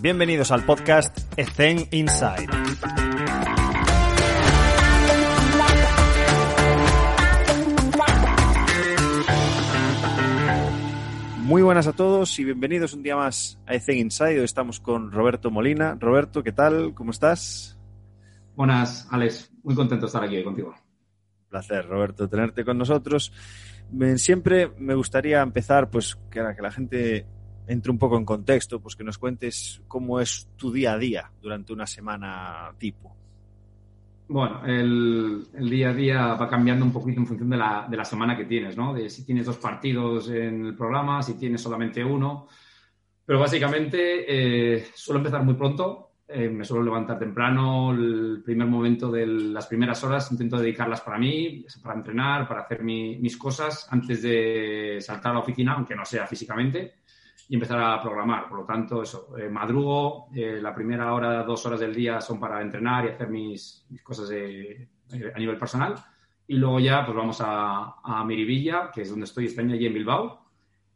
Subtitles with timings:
[0.00, 2.46] Bienvenidos al podcast Ethen Inside.
[11.42, 14.38] Muy buenas a todos y bienvenidos un día más a Ethen Inside.
[14.38, 15.96] Hoy estamos con Roberto Molina.
[15.98, 16.94] Roberto, ¿qué tal?
[16.94, 17.76] ¿Cómo estás?
[18.54, 19.50] Buenas, Alex.
[19.64, 20.76] Muy contento de estar aquí contigo.
[21.48, 23.32] Placer, Roberto, tenerte con nosotros.
[24.14, 27.26] Siempre me gustaría empezar, pues, que la gente
[27.68, 31.30] entre un poco en contexto, pues que nos cuentes cómo es tu día a día
[31.40, 33.14] durante una semana tipo.
[34.28, 38.04] Bueno, el, día a día va cambiando un poquito en función de la, de la,
[38.04, 38.92] semana que tienes, ¿no?
[38.92, 42.46] De si tienes dos partidos en el programa, si tienes solamente uno.
[43.24, 44.24] Pero básicamente
[44.76, 49.66] eh, suelo empezar muy pronto, eh, me suelo levantar temprano, el primer momento de las
[49.66, 55.32] primeras horas intento dedicarlas para mí, para entrenar, para hacer mis cosas antes de saltar
[55.32, 56.97] a la oficina, aunque no sea físicamente
[57.48, 58.48] y empezar a programar.
[58.48, 62.38] Por lo tanto, eso, eh, madrugo, eh, la primera hora, dos horas del día son
[62.38, 64.88] para entrenar y hacer mis, cosas eh,
[65.34, 65.94] a nivel personal.
[66.46, 69.94] Y luego ya pues vamos a, a Miribilla, que es donde estoy, estoy allí en
[69.94, 70.44] Bilbao.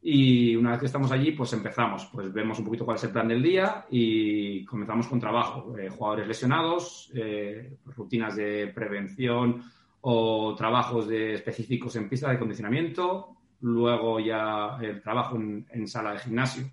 [0.02, 3.12] Y una vez que estamos allí, pues empezamos, pues vemos un poquito cuál es el
[3.12, 5.74] plan del día y comenzamos con trabajo.
[5.96, 9.62] jugadores lesionados, pues, rutinas de prevención
[10.00, 16.18] o trabajos de específicos en pista de condicionamiento, luego ya el trabajo en, sala de
[16.18, 16.70] gimnasio.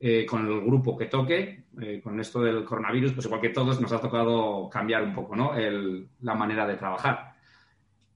[0.00, 3.80] Eh, con el grupo que toque, eh, con esto del coronavirus, pues igual que todos
[3.80, 5.52] nos ha tocado cambiar un poco ¿no?
[6.20, 7.34] la manera de trabajar.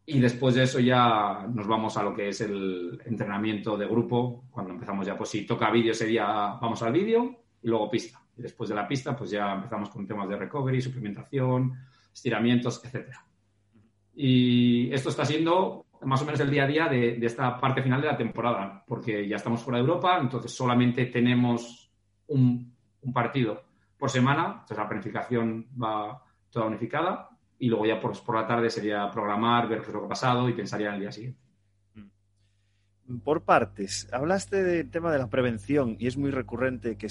[0.05, 4.44] Y después de eso ya nos vamos a lo que es el entrenamiento de grupo.
[4.50, 6.27] Cuando empezamos ya, pues si toca vídeo ese día
[6.61, 8.19] vamos al vídeo y luego pista.
[8.36, 11.75] Y después de la pista, pues ya empezamos con temas de recovery, suplementación,
[12.12, 13.16] estiramientos, etc.
[14.14, 18.00] Y esto está siendo más o menos el día a día de, esta parte final
[18.00, 21.91] de la temporada, porque ya estamos fuera de Europa, entonces solamente tenemos
[22.28, 22.77] un,
[23.12, 23.62] partido
[23.96, 28.70] por semana, entonces la planificación va toda unificada y luego ya por, por la tarde
[28.70, 31.47] sería programar, ver qué es lo que ha pasado y pensaría en el día siguiente
[33.24, 34.08] por partes.
[34.12, 37.08] Hablaste del tema de la prevención y es muy recurrente que,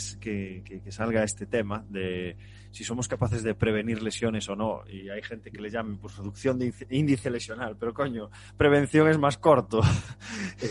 [0.90, 2.38] salga este tema de
[2.72, 4.84] si somos capaces de prevenir lesiones o no.
[4.88, 9.18] Y hay gente que le llame por reducción de índice lesional, pero coño, prevención es
[9.18, 9.82] más corto.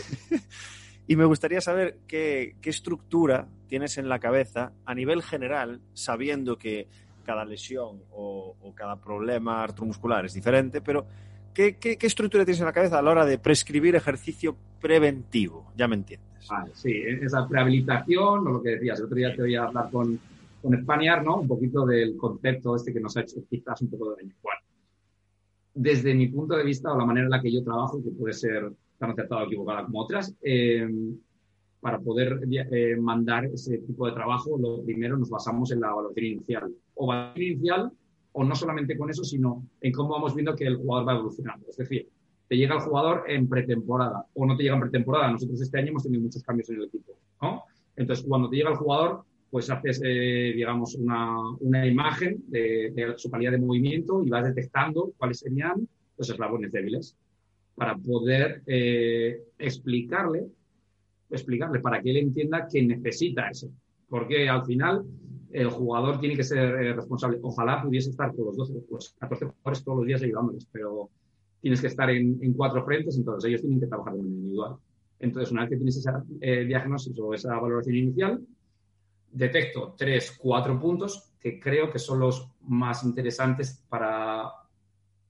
[1.07, 6.87] y me gustaría saber qué, estructura tienes en la cabeza a nivel general, sabiendo que
[7.25, 11.05] cada lesión o, o cada problema artromuscular es diferente, pero
[11.53, 15.71] ¿Qué, estructura tienes en la cabeza a la hora de prescribir ejercicio preventivo?
[15.75, 16.47] Ya me entiendes.
[16.49, 18.99] Vale, sí, esa rehabilitación o lo que decías.
[18.99, 20.19] El otro día te voy a hablar con,
[20.61, 21.37] con Spaniard, ¿no?
[21.37, 24.35] Un poquito del concepto este que nos ha hecho quizás un poco de daño.
[24.41, 24.61] Bueno,
[25.73, 28.33] desde mi punto de vista o la manera en la que yo trabajo, que puede
[28.33, 30.87] ser tan acertada o equivocada como otras, eh,
[31.79, 36.25] para poder eh, mandar ese tipo de trabajo, lo primero nos basamos en la evaluación
[36.25, 36.73] inicial.
[36.95, 37.91] O evaluación inicial
[38.39, 41.65] o no solamente con eso, sino en cómo vamos viendo que el jugador va evolucionando.
[41.67, 42.07] Es decir,
[42.47, 45.31] te llega el jugador en pretemporada o no te llega en pretemporada.
[45.31, 47.63] Nosotros este año hemos tenido muchos cambios en el equipo, ¿no?
[47.95, 53.31] Entonces, cuando te llega el jugador, pues haces, eh, digamos, una, una imagen de, su
[53.31, 57.17] calidad de movimiento y vas detectando cuáles serían los eslabones débiles
[57.73, 60.45] para poder eh, explicarle,
[61.31, 63.71] explicarle para que él entienda que necesita eso.
[64.07, 65.05] Porque al final
[65.51, 67.39] el jugador tiene que ser eh, responsable.
[67.41, 71.09] Ojalá pudiese estar con los 12, los 14 jugadores todos los días ayudándoles, pero
[71.61, 74.75] tienes que estar en, cuatro frentes, entonces ellos tienen que trabajar de manera individual.
[75.19, 78.39] Entonces, una vez que tienes esa eh, diagnóstico o esa valoración inicial,
[79.31, 84.51] detecto tres, cuatro puntos que creo que son los más interesantes para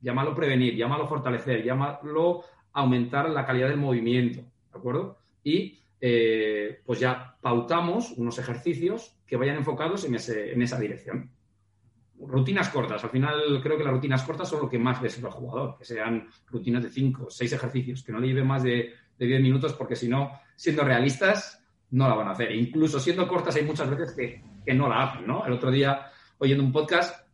[0.01, 5.17] llamarlo prevenir, llamarlo fortalecer, llamarlo aumentar la calidad del movimiento, ¿de acuerdo?
[5.43, 11.29] Y eh, pues ya pautamos unos ejercicios que vayan enfocados en, ese, en esa dirección.
[12.19, 13.03] Rutinas cortas.
[13.03, 15.77] Al final creo que las rutinas cortas son lo que más le sirve al jugador,
[15.77, 19.25] que sean rutinas de 5 o 6 ejercicios, que no le lleve más de, de
[19.25, 22.51] 10 minutos porque si no, siendo realistas, no la van a hacer.
[22.51, 25.45] incluso siendo cortas hay muchas veces que, que, no la hacen, ¿no?
[25.45, 26.07] El otro día,
[26.39, 27.27] oyendo un podcast,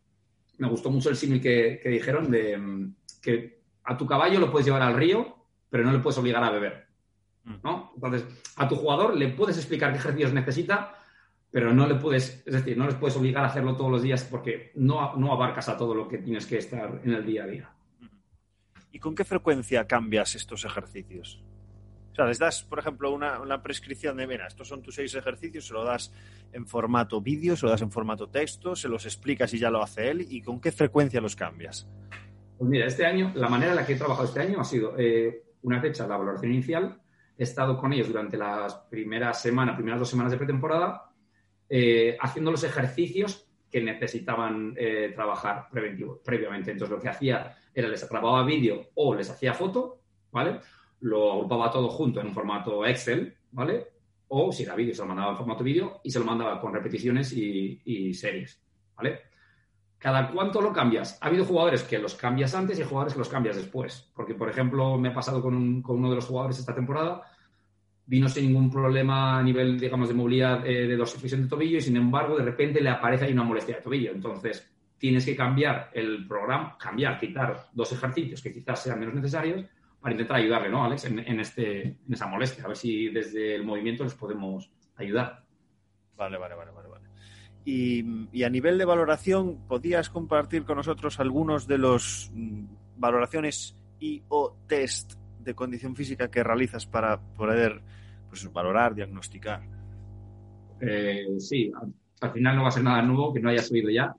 [0.58, 4.52] me gustó mucho el símil que, que dijeron de mm, que a tu caballo lo
[4.52, 5.38] puedes llevar al río,
[5.70, 6.88] pero no le puedes obligar a beber.
[7.64, 7.92] ¿no?
[7.96, 8.26] Entonces,
[8.56, 10.96] a tu jugador le puedes explicar qué ejercicios necesita,
[11.54, 14.24] pero no le puedes, es decir, no les puedes obligar a hacerlo todos los días
[14.24, 17.48] porque no, no abarcas a todo lo que tienes que estar en el día a
[17.48, 17.70] día.
[18.92, 21.44] ¿Y con qué frecuencia cambias estos ejercicios?
[22.12, 25.68] O sea, les das, por ejemplo, una, prescripción de, mira, estos son tus seis ejercicios,
[25.68, 26.12] se lo das
[26.54, 29.84] en formato vídeo, se lo das en formato texto, se los explicas y ya lo
[29.84, 31.88] hace él, ¿y con qué frecuencia los cambias?
[32.58, 34.96] Pues mira, este año, la manera en la que he trabajado este año ha sido
[34.98, 37.00] eh, una fecha, la valoración inicial,
[37.38, 41.13] he estado con ellos durante las primeras semanas, primeras dos semanas de pretemporada,
[41.76, 46.70] eh, haciendo los ejercicios que necesitaban eh, trabajar previamente.
[46.70, 50.60] Entonces, lo que hacía era les grababa vídeo o les hacía foto, ¿vale?
[51.00, 53.88] Lo agrupaba todo junto en un formato Excel, ¿vale?
[54.28, 56.76] O si era vídeo, se lo mandaba en formato vídeo y se lo mandaba con
[56.76, 58.62] repeticiones y, series,
[58.96, 59.22] ¿vale?
[59.98, 61.18] ¿Cada cuánto lo cambias?
[61.22, 64.12] Ha habido jugadores que los cambias antes y jugadores que los cambias después.
[64.14, 67.24] Porque, por ejemplo, me ha pasado con, con uno de los jugadores esta temporada
[68.06, 71.82] vino sin ningún problema a nivel, digamos, de movilidad eh, de dorsiflexión de tobillo y
[71.82, 74.12] sin embargo de repente le aparece ahí una molestia de tobillo.
[74.12, 79.66] Entonces tienes que cambiar el programa, cambiar, quitar dos ejercicios que quizás sean menos necesarios
[80.00, 81.06] para intentar ayudarle, ¿no, Alex?
[81.06, 85.46] En, este, en esa molestia, a ver si desde el movimiento les podemos ayudar.
[86.18, 86.90] Vale, vale, vale, vale.
[86.90, 87.06] vale.
[87.64, 92.66] Y, y a nivel de valoración, ¿podías compartir con nosotros algunos de los mm,
[92.98, 97.82] valoraciones y o test de condición física que realizas para poder
[98.30, 99.62] pues, valorar, diagnosticar?
[100.82, 101.72] Eh, sí,
[102.22, 104.16] al, final no va a ser nada nuevo que no hayas oído ya.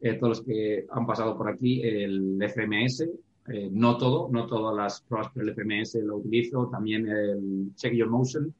[0.00, 3.00] Eh, todos los que han pasado por aquí, el FMS,
[3.48, 7.94] eh, no todo, no todas las pruebas, pero el FMS lo utilizo, también el Check
[7.94, 8.54] Your Motion,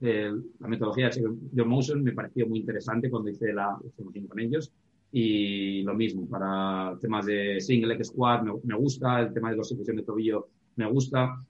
[0.00, 4.38] la metodología de Check Your Motion me pareció muy interesante cuando hice la formación con
[4.38, 4.70] ellos.
[5.10, 9.56] Y lo mismo, para temas de single leg squat me, me gusta, el tema de
[9.56, 11.44] dorsiflexión de tobillo me gusta.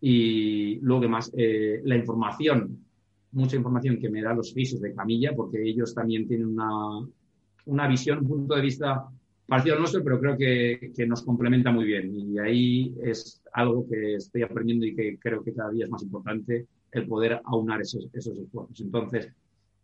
[0.00, 1.32] Y luego, que más?
[1.36, 2.84] Eh, la información,
[3.32, 7.06] mucha información que me da los fisios de camilla, porque ellos también tienen una,
[7.66, 9.08] una visión, un punto de vista
[9.46, 12.14] parecido al nuestro, pero creo que, que, nos complementa muy bien.
[12.14, 16.02] Y ahí es algo que estoy aprendiendo y que creo que cada día es más
[16.02, 18.80] importante el poder aunar esos, esos esfuerzos.
[18.80, 19.32] Entonces,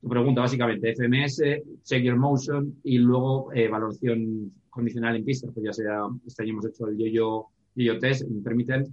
[0.01, 1.43] tu pregunta básicamente FMS,
[1.83, 6.53] Check Your Motion y luego eh, valoración condicional en pista, pues ya sea, este año
[6.53, 8.89] hemos hecho el yo-yo, yo-yo test, intermittent,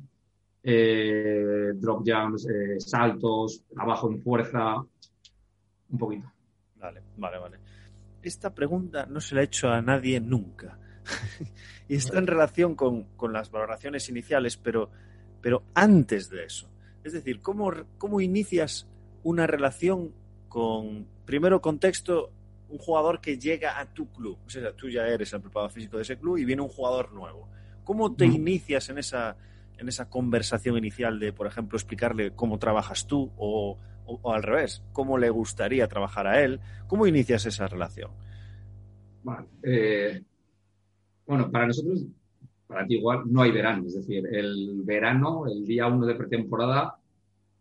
[0.63, 6.31] eh, drop jumps, eh, saltos, abajo en fuerza, un poquito.
[6.75, 7.57] Vale, vale, vale.
[8.21, 10.77] Esta pregunta no se la he hecho a nadie nunca.
[11.89, 14.89] y está en relación con, las valoraciones iniciales, pero,
[15.41, 16.69] pero antes de eso.
[17.03, 18.87] Es decir, ¿cómo, ¿cómo inicias
[19.23, 20.13] una relación
[20.47, 22.31] con, primero contexto,
[22.69, 24.37] un jugador que llega a tu club?
[24.45, 27.11] O sea, tú ya eres el preparador físico de ese club y viene un jugador
[27.11, 27.49] nuevo.
[27.83, 29.35] ¿Cómo te inicias en esa,
[29.81, 33.79] en esa conversación inicial de, por ejemplo, explicarle cómo trabajas tú o,
[34.23, 36.59] al revés, cómo le gustaría trabajar a él?
[36.87, 38.11] ¿Cómo inicias esa relación?
[39.63, 40.21] Eh,
[41.25, 42.05] bueno, para nosotros,
[42.67, 43.87] para ti igual, no hay verano.
[43.87, 46.97] Es decir, el verano, el día uno de pretemporada,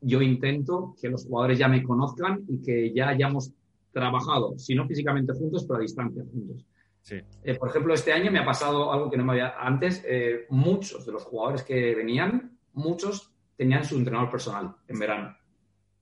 [0.02, 3.50] yo intento que los jugadores ya me conozcan y que ya hayamos
[3.93, 6.67] trabajado, si no físicamente juntos, pero a distancia juntos.
[7.08, 10.02] Eh, por ejemplo, este año me ha pasado algo que no me había antes.
[10.06, 15.37] Eh, muchos de los jugadores que venían, muchos tenían su entrenador personal en verano.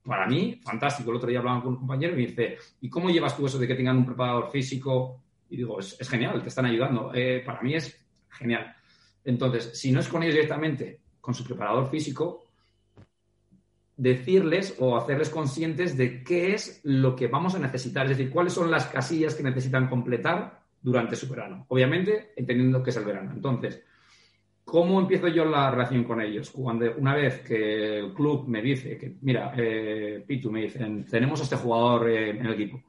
[0.03, 1.11] Para mí, fantástico.
[1.11, 3.59] El otro día hablaba con un compañero y me dice, ¿y cómo llevas tú eso
[3.59, 5.23] de que tengan un preparador físico?
[5.49, 7.11] Y digo, es, genial, te están ayudando.
[7.13, 7.99] Eh, para mí es
[8.29, 8.75] genial.
[9.23, 12.45] Entonces, si no es con ellos directamente, con su preparador físico,
[13.97, 18.53] decirles o hacerles conscientes de qué es lo que vamos a necesitar, es decir, cuáles
[18.53, 21.65] son las casillas que necesitan completar durante su verano.
[21.69, 23.31] Obviamente, entendiendo que es el verano.
[23.33, 23.83] Entonces,
[24.63, 26.51] ¿cómo empiezo yo la relación con ellos?
[26.51, 31.39] Cuando una vez que el club me dice que, mira, eh, Pitu, me dicen, tenemos
[31.39, 32.81] a este jugador eh, en el equipo.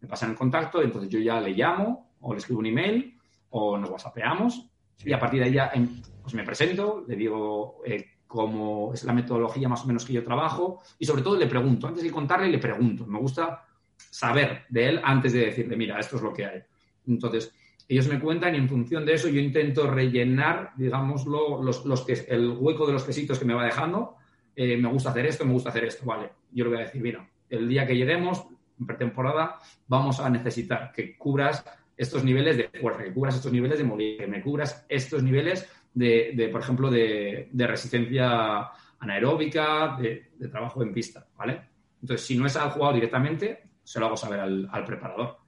[0.00, 3.16] Me pasan el contacto, entonces yo ya le llamo o le escribo un email
[3.50, 4.70] o nos whatsappeamos
[5.04, 9.04] y a partir de ahí ya em, pues me presento, le digo eh, cómo es
[9.04, 12.10] la metodología más o menos que yo trabajo y sobre todo le pregunto, antes de
[12.10, 13.64] contarle le pregunto, me gusta
[13.96, 16.62] saber de él antes de decirle, mira, esto es lo que hay.
[17.06, 17.52] Entonces,
[17.90, 22.12] ellos me cuentan y en función de eso yo intento rellenar, digámoslo, los, los que,
[22.28, 24.14] el hueco de los quesitos que me va dejando.
[24.54, 26.30] Eh, me gusta hacer esto, me gusta hacer esto, vale.
[26.52, 28.46] Yo le voy a decir, mira, el día que lleguemos,
[28.78, 31.64] en pretemporada, vamos a necesitar que cubras
[31.96, 35.68] estos niveles de fuerza, que cubras estos niveles de movilidad, que me cubras estos niveles
[35.92, 38.68] de, por ejemplo, de, resistencia
[39.00, 41.60] anaeróbica, de, trabajo en pista, ¿vale?
[42.00, 45.39] Entonces, si no es al jugador directamente, se lo hago saber al preparador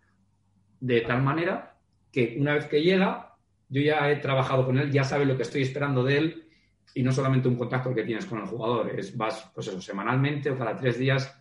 [0.83, 1.77] de tal manera
[2.11, 3.37] que una vez que llega,
[3.69, 6.49] yo ya he trabajado con él, ya sabe lo que estoy esperando de él
[6.95, 10.51] y no solamente un contacto que tienes con el jugador, es vas, pues eso, semanalmente
[10.51, 11.33] o cada tres días,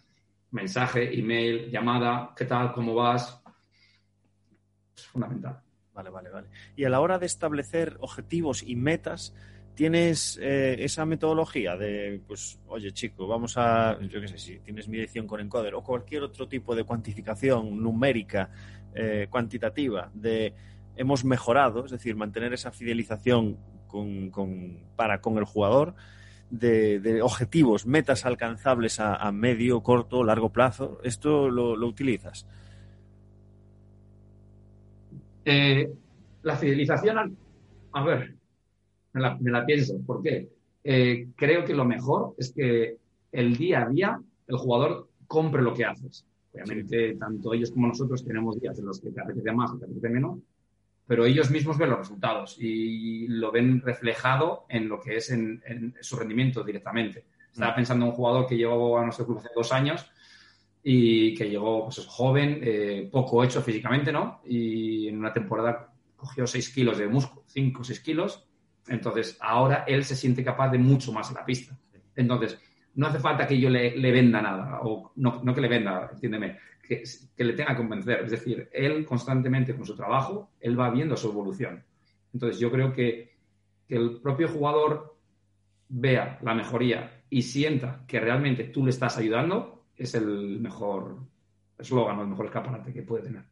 [0.52, 2.72] mensaje, email, llamada, ¿qué tal?
[2.72, 3.42] ¿Cómo vas?
[4.96, 5.60] Es fundamental.
[5.92, 6.48] Vale, vale, vale.
[6.76, 9.34] Y a la hora de establecer objetivos y metas,
[9.74, 14.88] tienes eh, esa metodología de, pues, oye, chico, vamos a, yo qué sé, si tienes
[14.88, 18.52] medición con encoder o cualquier otro tipo de cuantificación numérica
[18.96, 20.54] eh, cuantitativa de
[20.96, 23.58] hemos mejorado, es decir, mantener esa fidelización
[23.88, 25.96] con, para con el jugador,
[26.50, 32.46] de, objetivos, metas alcanzables a, medio, corto, largo plazo, ¿esto lo, utilizas?
[35.46, 35.90] Eh,
[36.44, 37.38] la fidelización,
[37.94, 38.36] a ver,
[39.14, 39.96] me la, pienso.
[40.06, 40.50] ¿Por qué?
[40.84, 42.98] Eh, creo que lo mejor es que
[43.32, 46.26] el día a día el jugador compre lo que haces.
[46.54, 49.86] Obviamente, tanto ellos como nosotros tenemos días en los que te apetece más o te
[49.86, 50.40] apetece menos,
[51.08, 55.94] pero ellos mismos ven los resultados y lo ven reflejado en lo que es en,
[56.02, 57.26] su rendimiento directamente.
[57.52, 57.76] Estaba mm.
[57.76, 60.06] pensando en un jugador que llegó a nuestro club hace dos años
[60.84, 64.42] y que llegó pues, joven, eh, poco hecho físicamente, ¿no?
[64.46, 68.48] Y en una temporada cogió 6 kilos de músculo, 5 o 6 kilos.
[68.88, 71.78] Entonces, ahora él se siente capaz de mucho más en la pista.
[72.16, 72.60] Entonces,
[72.96, 76.58] no hace falta que yo le, venda nada, o no, no, que le venda, entiéndeme,
[76.82, 77.04] que,
[77.36, 78.22] que, le tenga que convencer.
[78.24, 81.84] Es decir, él constantemente con su trabajo, él va viendo su evolución.
[82.34, 83.36] Entonces, yo creo que,
[83.88, 85.16] que el propio jugador
[85.90, 91.18] vea la mejoría y sienta que realmente tú le estás ayudando, es el mejor
[91.78, 93.44] eslogan o el mejor escaparate que puede tener.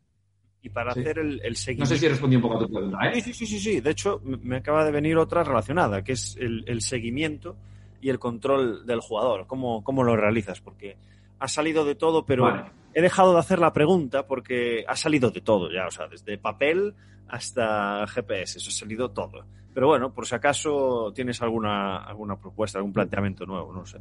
[0.61, 1.89] Y para hacer el, seguimiento.
[1.89, 3.21] No sé si respondí un poco a tu pregunta, ¿eh?
[3.21, 3.79] Sí, sí, sí, sí.
[3.79, 7.55] De hecho, me acaba de venir otra relacionada, que es el, seguimiento
[8.01, 9.47] y el control del jugador.
[9.47, 10.61] ¿Cómo, ¿Cómo, lo realizas?
[10.61, 10.97] Porque
[11.39, 12.47] ha salido de todo, pero
[12.93, 15.87] he dejado de hacer la pregunta porque ha salido de todo ya.
[15.87, 16.93] O sea, desde papel
[17.27, 19.45] hasta GPS, eso ha salido todo.
[19.73, 23.99] Pero bueno, por si acaso tienes alguna, alguna propuesta, algún planteamiento nuevo, no sé.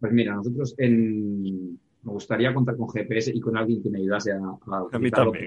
[0.00, 4.32] Pues mira, nosotros en, me gustaría contar con GPS y con alguien que me ayudase
[4.32, 5.46] a, a, a mí también.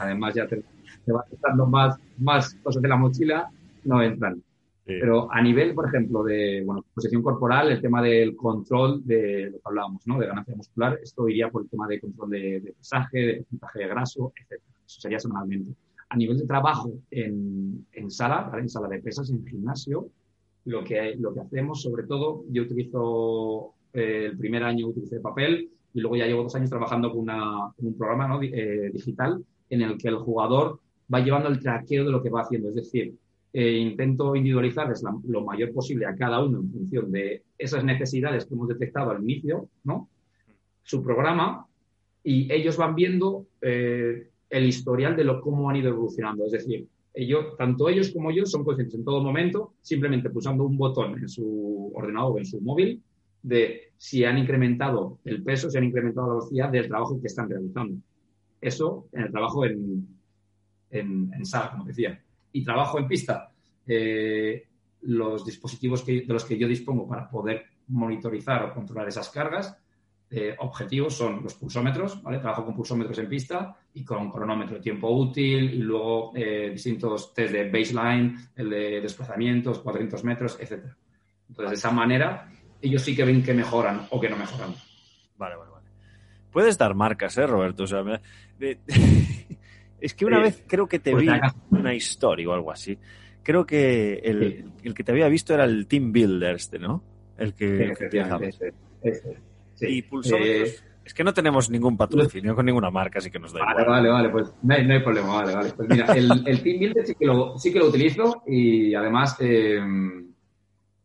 [0.00, 0.62] además ya te,
[1.04, 3.50] te van dando más, más cosas de la mochila,
[3.84, 4.42] no entran.
[4.86, 9.56] Pero a nivel, por ejemplo, de bueno, posición corporal, el tema del control de lo
[9.56, 10.18] que hablábamos, ¿no?
[10.18, 13.86] De ganancia muscular, esto iría por el tema de control de, pesaje, de porcentaje de
[13.88, 14.62] graso, etc.
[14.86, 15.74] Eso sería semanalmente.
[16.10, 18.62] A nivel de trabajo en, en sala, ¿vale?
[18.62, 20.10] en sala de pesas, en gimnasio,
[20.66, 25.70] lo que, lo que hacemos, sobre todo, yo utilizo eh, el primer año utilicé papel
[25.92, 28.42] y luego ya llevo dos años trabajando con, un programa ¿no?
[28.42, 30.80] Eh, digital en el que el jugador
[31.12, 32.68] va llevando el traqueo de lo que va haciendo.
[32.68, 33.14] Es decir,
[33.54, 38.54] eh, intento individualizarles lo mayor posible a cada uno en función de esas necesidades que
[38.54, 40.10] hemos detectado al inicio, ¿no?
[40.82, 41.66] Su programa
[42.22, 43.46] y ellos van viendo
[44.54, 46.44] el historial de lo, cómo han ido evolucionando.
[46.46, 50.76] Es decir, ellos, tanto ellos como yo son conscientes en todo momento, simplemente pulsando un
[50.76, 53.02] botón en su ordenador o en su móvil,
[53.42, 57.48] de si han incrementado el peso, si han incrementado la velocidad del trabajo que están
[57.48, 57.96] realizando.
[58.60, 60.08] Eso en el trabajo en,
[60.90, 62.20] en, sala, como decía.
[62.54, 63.50] Y trabajo en pista.
[63.86, 64.66] Eh,
[65.02, 69.76] los dispositivos que, de los que yo dispongo para poder monitorizar o controlar esas cargas,
[70.30, 72.22] eh, objetivos son los pulsómetros.
[72.22, 77.34] Trabajo con pulsómetros en pista y con cronómetro de tiempo útil y luego eh, distintos
[77.34, 80.86] test de baseline, el de desplazamientos, 400 metros, etc.
[81.48, 82.48] Entonces, de esa manera
[82.80, 84.74] ellos sí que ven que mejoran o que no mejoran.
[85.36, 85.86] Vale, vale, vale.
[86.50, 87.84] Puedes dar marcas, ¿eh, Roberto?
[87.84, 87.86] O
[90.04, 91.30] es que una vez creo que te pues vi
[91.70, 92.98] una historia o algo así.
[93.42, 97.02] Creo que el, el, que te había visto era el Team Builder este, ¿no?
[97.38, 97.94] El que,
[99.74, 100.68] sí, Y pulsómetros...
[100.68, 103.82] Eh, es que no tenemos ningún patrocinio con ninguna marca, así que nos da vale,
[103.82, 103.88] igual.
[103.88, 105.72] Vale, vale, pues no hay, problema, vale, vale.
[105.72, 109.36] Pues mira, el, el Team Builder sí que, lo, sí que lo utilizo y además
[109.40, 109.80] eh,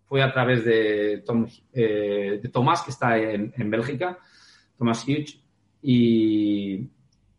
[0.06, 4.18] fue a través de, Tom, eh, de Tomás, que está en, en Bélgica,
[4.78, 5.40] Tomás Hughes,
[5.82, 6.90] y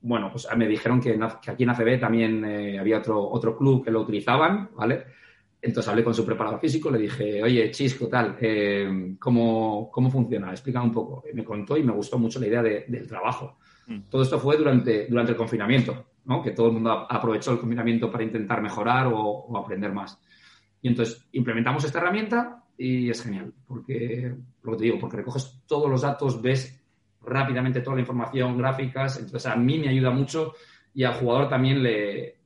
[0.02, 3.85] bueno, pues me dijeron que, que aquí en ACB también eh, había otro, otro club
[3.85, 5.04] que lo utilizaban, ¿vale?
[5.62, 10.50] Entonces hablé con su preparador físico, le dije, oye, Chisco, tal, eh, ¿cómo, ¿cómo, funciona?
[10.50, 11.23] Explica un poco.
[11.35, 13.59] me contó y me gustó mucho la idea del trabajo.
[13.87, 14.00] Mm.
[14.09, 16.42] Todo esto fue durante, durante el confinamiento, ¿no?
[16.42, 20.19] Que todo el mundo aprovechó el confinamiento para intentar mejorar o, o aprender más.
[20.80, 25.61] Y entonces implementamos esta herramienta y es genial, porque, lo que te digo, porque recoges
[25.66, 26.79] todos los datos, ves
[27.23, 30.55] rápidamente toda la información, gráficas, entonces a mí me ayuda mucho
[30.95, 32.37] y al jugador también le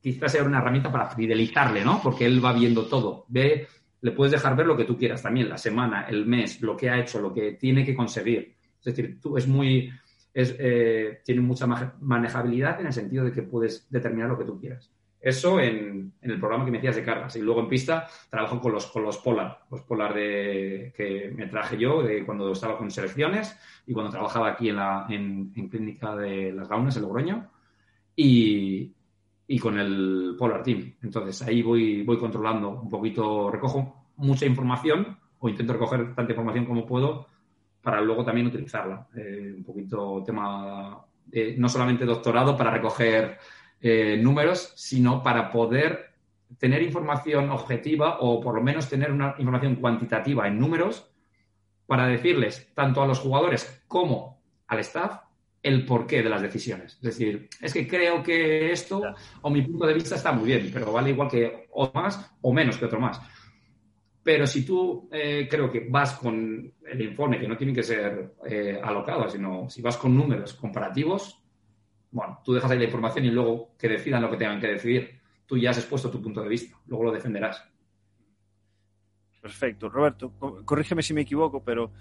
[0.00, 2.00] quizás sea una herramienta para fidelizarle, ¿no?
[2.02, 3.66] Porque él va viendo todo, ve,
[4.00, 6.88] le puedes dejar ver lo que tú quieras también, la semana, el mes, lo que
[6.88, 8.54] ha hecho, lo que tiene que conseguir.
[8.78, 9.90] Es decir, tú es muy,
[10.32, 11.66] es, eh, tiene mucha
[12.00, 14.90] manejabilidad en el sentido de que puedes determinar lo que tú quieras.
[15.20, 17.34] Eso en, el programa que me decías de cargas.
[17.36, 21.46] Y luego en pista trabajo con los, con los Polar, los Polar de, que me
[21.46, 26.14] traje yo de cuando estaba con selecciones y cuando trabajaba aquí en la en, clínica
[26.14, 27.50] de las Gaunas, en Logroño,
[28.14, 28.92] y,
[29.46, 30.94] y, con el Polar Team.
[31.02, 36.64] Entonces ahí voy, voy controlando un poquito, recojo mucha información o intento recoger tanta información
[36.64, 37.26] como puedo
[37.82, 39.06] para luego también utilizarla.
[39.16, 41.04] Eh, un poquito tema,
[41.56, 43.38] no solamente doctorado para recoger
[43.80, 46.14] eh, números, sino para poder
[46.58, 51.10] tener información objetiva o por lo menos tener una información cuantitativa en números
[51.86, 55.20] para decirles tanto a los jugadores como al staff
[55.62, 56.94] el porqué de las decisiones.
[56.94, 59.02] Es decir, es que creo que esto
[59.42, 62.52] o mi punto de vista está muy bien, pero vale igual que otro más o
[62.52, 63.20] menos que otro más.
[64.22, 68.34] Pero si tú eh, creo que vas con el informe, que no tiene que ser
[68.46, 71.40] eh, alocado, sino si vas con números comparativos,
[72.10, 75.20] bueno, tú dejas ahí la información y luego que decidan lo que tengan que decidir.
[75.46, 77.64] Tú ya has expuesto tu punto de vista, luego lo defenderás.
[79.40, 79.88] Perfecto.
[79.88, 80.32] Roberto,
[80.64, 81.92] corrígeme si me equivoco, pero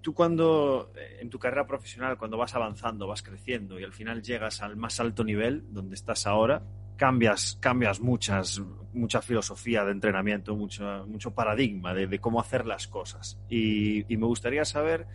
[0.00, 4.22] tú cuando, eh, en tu carrera profesional, cuando vas avanzando, vas creciendo y al final
[4.22, 6.62] llegas al más alto nivel, donde estás ahora,
[6.96, 8.62] cambias, cambias muchas,
[8.92, 13.40] mucha filosofía de entrenamiento, mucho, mucho paradigma de, cómo hacer las cosas.
[13.48, 15.06] Y, me gustaría saber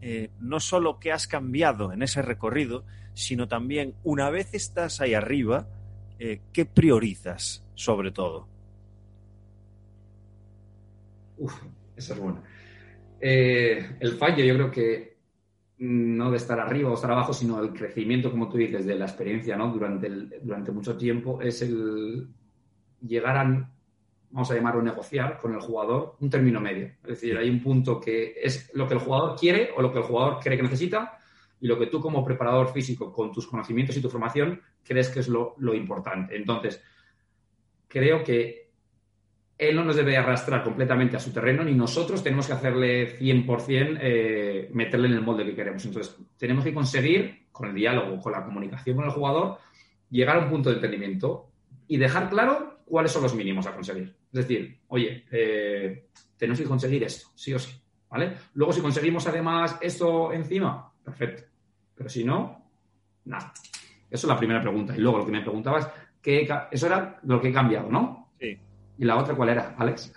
[0.00, 2.84] eh, no solo qué has cambiado en ese recorrido,
[3.16, 5.66] sino también, una vez estás ahí arriba,
[6.18, 8.46] eh, ¿qué priorizas sobre todo?
[11.38, 11.62] Uf,
[11.96, 12.42] eso es bueno.
[13.18, 15.16] Eh, el fallo yo creo que
[15.78, 19.06] no de estar arriba o estar abajo, sino el crecimiento, como tú dices, de la
[19.06, 19.72] experiencia ¿no?
[19.72, 20.10] durante,
[20.42, 22.28] durante mucho tiempo, es el
[23.00, 23.70] llegar a,
[24.30, 26.88] vamos a llamarlo negociar con el jugador, un término medio.
[27.02, 30.00] Es decir, hay un punto que es lo que el jugador quiere o lo que
[30.00, 31.18] el jugador cree que necesita
[31.60, 35.20] y lo que tú como preparador físico, con tus conocimientos y tu formación, crees que
[35.20, 36.36] es lo, lo importante.
[36.36, 36.82] Entonces,
[37.88, 38.66] creo que
[39.58, 43.98] él no nos debe arrastrar completamente a su terreno, ni nosotros tenemos que hacerle 100%
[44.00, 45.84] eh, meterle en el molde que queremos.
[45.86, 49.58] Entonces, tenemos que conseguir, con el diálogo, con la comunicación con el jugador,
[50.10, 51.48] llegar a un punto de entendimiento
[51.88, 54.14] y dejar claro cuáles son los mínimos a conseguir.
[54.32, 57.72] Es decir, oye, eh, tenemos que conseguir esto, sí o sí.
[58.10, 58.34] ¿vale?
[58.54, 61.44] Luego, si conseguimos además esto encima, perfecto.
[61.94, 62.62] Pero si no,
[63.24, 63.52] nada.
[64.10, 64.94] Eso es la primera pregunta.
[64.94, 65.88] Y luego lo que me preguntabas,
[66.20, 68.30] ¿qué, eso era lo que he cambiado, ¿no?
[68.38, 68.58] Sí.
[68.98, 70.12] ¿Y la otra cuál era, Alex?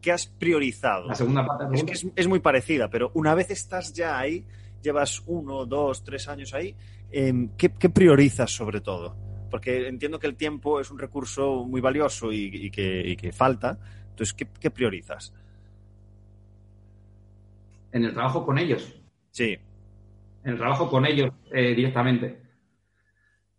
[0.00, 1.08] ¿Qué, has priorizado?
[1.08, 1.64] La segunda parte.
[1.72, 4.44] Es que es, muy parecida, pero una vez estás ya ahí,
[4.82, 6.74] llevas uno, dos, tres años ahí,
[7.10, 9.16] em, ¿qué, priorizas sobre todo?
[9.50, 13.78] Porque entiendo que el tiempo es un recurso muy valioso y, que, falta.
[14.10, 15.32] Entonces, ¿qué, priorizas?
[17.92, 18.94] En el trabajo con ellos.
[19.30, 19.56] Sí.
[20.44, 22.42] En el trabajo con ellos eh, directamente.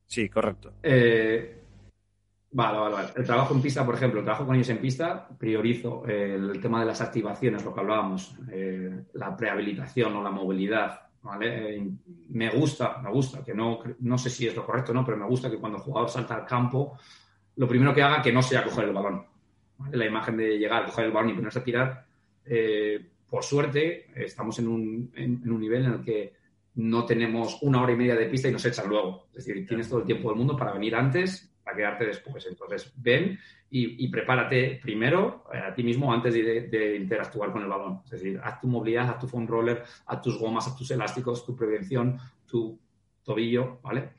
[0.06, 0.74] Sí, correcto.
[0.84, 1.56] Eh,
[2.58, 3.10] Vale, vale, vale.
[3.18, 6.80] El trabajo en pista, por ejemplo, el trabajo con ellos en pista, priorizo el tema
[6.80, 11.76] de las activaciones, lo que hablábamos, eh, la prehabilitación o la movilidad, ¿vale?
[11.76, 11.90] Eh,
[12.30, 15.18] me gusta, me gusta, que no, no sé si es lo correcto o no, pero
[15.18, 16.98] me gusta que cuando el jugador salta al campo,
[17.58, 19.26] lo primero que haga que no sea coger el balón.
[19.92, 22.06] La imagen de llegar, coger el balón y ponerse a tirar,
[22.46, 26.34] eh, por suerte, estamos en un, en un nivel en el que
[26.76, 29.28] no tenemos una hora y media de pista y nos echan luego.
[29.34, 32.46] Es decir, tienes todo el tiempo del mundo para venir antes para quedarte después.
[32.46, 33.40] Entonces, ven
[33.72, 38.02] y, prepárate primero eh, a ti mismo antes de, interactuar con el balón.
[38.06, 41.46] Es decir, haz tu movilidad, haz tu foam roller, haz tus gomas, haz tus elásticos,
[41.46, 42.80] tu prevención, tu
[43.24, 44.12] tobillo, ¿vale?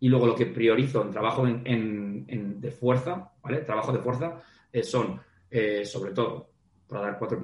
[0.00, 3.58] Y luego lo que priorizo en trabajo en, de fuerza, ¿vale?
[3.58, 6.50] Trabajo de fuerza eh, son, eh, sobre todo,
[6.88, 7.40] para dar cuatro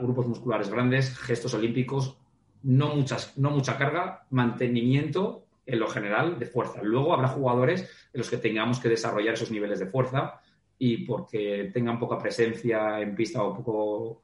[0.00, 2.18] grupos musculares grandes, gestos olímpicos,
[2.66, 6.82] no, muchas, no mucha carga, mantenimiento en lo general de fuerza.
[6.82, 10.40] Luego habrá jugadores en los que tengamos que desarrollar esos niveles de fuerza
[10.76, 14.22] y porque tengan poca presencia en pista o poco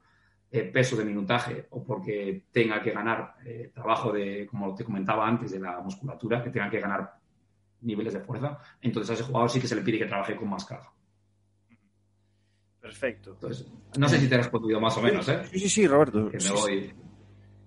[0.51, 5.25] eh, peso de minutaje o porque tenga que ganar eh, trabajo de, como te comentaba
[5.25, 7.13] antes, de la musculatura, que tengan que ganar
[7.81, 10.49] niveles de fuerza, entonces a ese jugador sí que se le pide que trabaje con
[10.49, 10.91] más carga.
[12.79, 13.31] Perfecto.
[13.31, 15.43] Entonces, no sé si te he respondido más o menos, ¿eh?
[15.51, 16.29] Sí, sí, sí, Roberto.
[16.29, 16.93] Que me voy...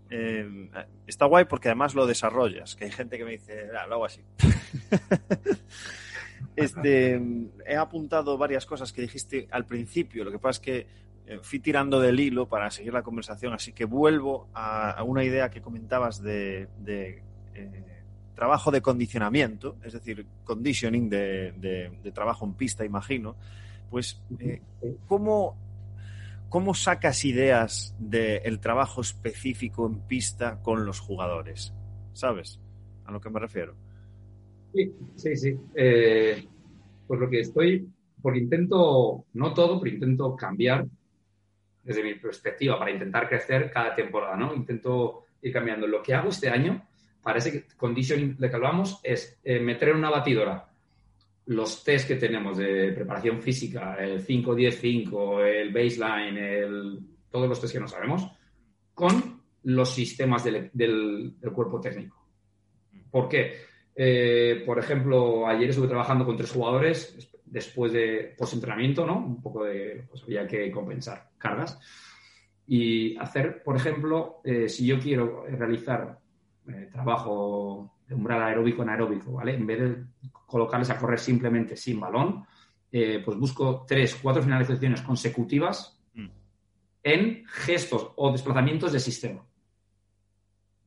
[0.09, 0.71] Eh,
[1.07, 4.05] está guay porque además lo desarrollas, que hay gente que me dice, ah, lo hago
[4.05, 4.23] así.
[6.57, 7.21] este,
[7.66, 10.87] he apuntado varias cosas que dijiste al principio, lo que pasa es que
[11.27, 15.51] eh, fui tirando del hilo para seguir la conversación, así que vuelvo a, una idea
[15.51, 17.23] que comentabas de, eh,
[18.35, 23.35] trabajo de condicionamiento, es decir, conditioning de, trabajo en pista, imagino.
[23.90, 24.21] Pues,
[25.07, 25.57] ¿cómo
[26.48, 31.74] ¿Cómo sacas ideas del trabajo específico en pista con los jugadores?
[32.12, 32.61] ¿Sabes
[33.04, 33.74] a lo que me refiero?
[34.72, 35.56] Sí, sí, sí.
[35.74, 36.46] Eh,
[37.06, 37.88] pues lo que estoy,
[38.22, 40.87] porque intento, no todo, pero intento cambiar
[41.82, 44.54] desde mi perspectiva para intentar crecer cada temporada, ¿no?
[44.54, 45.87] Intento ir cambiando.
[45.87, 46.87] Lo que hago este año,
[47.22, 50.65] parece que condition de que hablamos, es eh, meter en una batidora
[51.46, 57.72] los test que tenemos de preparación física, el 5-10-5, el baseline, el, todos los test
[57.72, 58.28] que no sabemos,
[58.94, 60.70] con los sistemas del,
[61.54, 62.24] cuerpo técnico.
[63.11, 63.54] ¿Por qué?
[63.94, 69.18] Eh, por ejemplo, ayer estuve trabajando con tres jugadores después de post-entrenamiento, ¿no?
[69.18, 71.78] Un poco de, pues había que compensar cargas.
[72.66, 76.18] Y hacer, por ejemplo, eh, si yo quiero realizar
[76.68, 79.55] eh, trabajo umbral aeróbico en aeróbico, ¿vale?
[79.55, 82.45] En vez de colocarles a correr simplemente sin balón,
[82.90, 86.27] eh, pues busco tres, cuatro finalizaciones consecutivas mm.
[87.03, 89.45] en gestos o desplazamientos de sistema.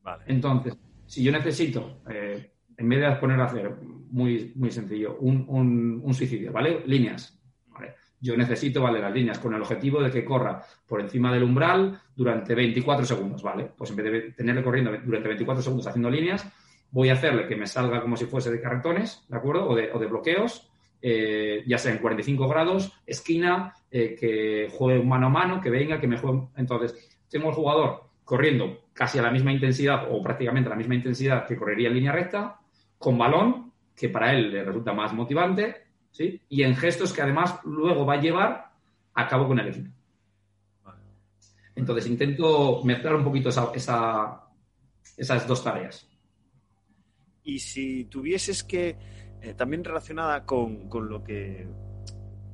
[0.02, 0.24] Vale.
[0.26, 3.76] Entonces, si yo necesito, eh, en vez de poner a hacer,
[4.10, 6.82] muy, muy sencillo, un, un suicidio, ¿vale?
[6.86, 7.40] Líneas,
[8.20, 9.00] yo necesito, ¿vale?
[9.00, 13.42] Las líneas con el objetivo de que corra por encima del umbral durante 24 segundos,
[13.42, 13.70] ¿vale?
[13.76, 16.46] Pues en vez de tenerle corriendo durante 24 segundos haciendo líneas,
[16.90, 19.68] voy a hacerle que me salga como si fuese de carretones, ¿de acuerdo?
[19.68, 25.30] O de, bloqueos, eh, ya sea en 45 grados, esquina, eh, que juegue mano a
[25.30, 26.48] mano, que venga, que me juegue.
[26.56, 30.94] Entonces, tengo el jugador corriendo casi a la misma intensidad o prácticamente a la misma
[30.94, 32.60] intensidad que correría en línea recta,
[32.98, 35.76] con balón, que para él le resulta más motivante,
[36.10, 36.40] ¿sí?
[36.48, 38.72] Y en gestos que además luego va a llevar
[39.14, 39.90] a cabo con el equipo.
[41.74, 43.68] Entonces intento mezclar un poquito esas
[45.46, 46.09] dos tareas.
[47.44, 48.96] Y si tuvieses que,
[49.42, 51.66] eh, también relacionada con, lo que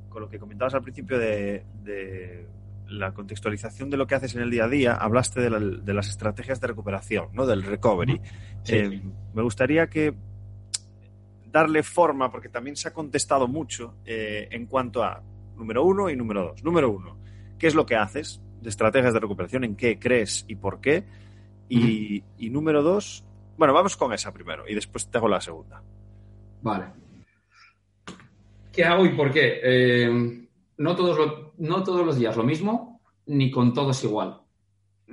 [0.09, 1.63] con lo que comentabas al principio de,
[2.87, 6.61] la contextualización de lo que haces en el día a día, hablaste de, las estrategias
[6.61, 7.45] de recuperación, ¿no?
[7.45, 8.21] Del recovery.
[8.69, 9.01] Eh,
[9.33, 10.15] me gustaría que
[11.51, 15.23] darle forma, porque también se ha contestado mucho eh, en cuanto a
[15.55, 16.63] número uno y número dos.
[16.63, 17.17] Número uno,
[17.57, 19.63] ¿qué es lo que haces de estrategias de recuperación?
[19.63, 21.05] ¿En qué crees y por qué?
[21.69, 23.25] Y, número dos,
[23.57, 25.81] bueno, vamos con esa primero y después te hago la segunda.
[26.61, 26.85] Vale.
[28.71, 29.59] ¿Qué hago y por qué?
[29.63, 34.41] Eh, no, todos no todos los días lo mismo, ni con todos igual.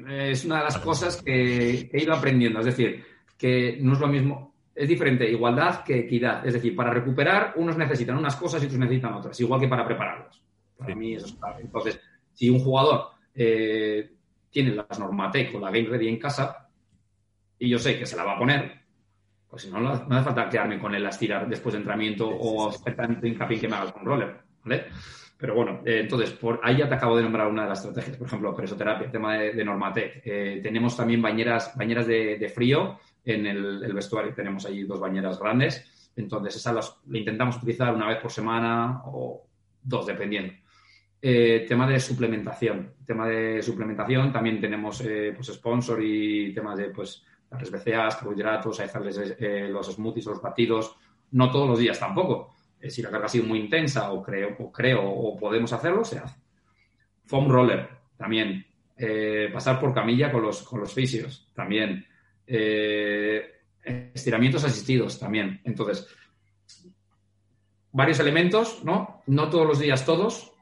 [0.09, 2.61] Es una de las cosas que he ido aprendiendo.
[2.61, 3.05] Es decir,
[3.39, 6.45] que no es lo mismo es diferente igualdad que equidad.
[6.47, 9.87] Es decir, para recuperar, unos necesitan unas cosas y otros necesitan otras, igual que para
[9.87, 10.43] prepararlos.
[10.77, 11.63] Para mí eso es clave.
[11.63, 12.01] Entonces,
[12.33, 14.11] si un jugador eh,
[14.51, 16.64] tiene las Normatec o la Game Ready en casa
[17.65, 18.81] y yo sé que se la va a poner,
[19.49, 23.29] pues no, no hace falta quedarme con él a estirar después de entrenamiento o especialmente
[23.29, 24.37] hincapié que me haga con roller.
[24.65, 24.85] ¿vale?
[25.39, 28.17] Pero bueno, eh, entonces, por ahí ya te acabo de nombrar una de las estrategias,
[28.17, 30.23] por ejemplo, presoterapia, el tema de, Normatec.
[30.25, 36.13] Eh, tenemos también bañeras, bañeras de frío en el, vestuario tenemos allí dos bañeras grandes,
[36.17, 39.47] entonces esas las, intentamos utilizar una vez por semana o
[39.83, 40.53] dos, dependiendo.
[41.21, 42.93] Eh, tema de suplementación.
[43.07, 49.37] Tema de suplementación, también tenemos pues sponsor y temas de pues las BCAAs, carbohidratos, hacerles
[49.39, 50.97] eh, los smoothies, los batidos,
[51.33, 52.55] no todos los días tampoco.
[52.89, 56.19] si la carga ha sido muy intensa o creo, o creo o podemos hacerlo, se
[56.19, 56.37] hace.
[57.25, 58.67] Foam roller, también.
[59.53, 62.05] pasar por camilla con los, con los fisios, también.
[62.47, 63.55] Eh,
[63.85, 65.61] estiramientos asistidos también.
[65.65, 66.09] Entonces,
[67.93, 69.23] varios elementos, ¿no?
[69.27, 70.54] No todos los días todos,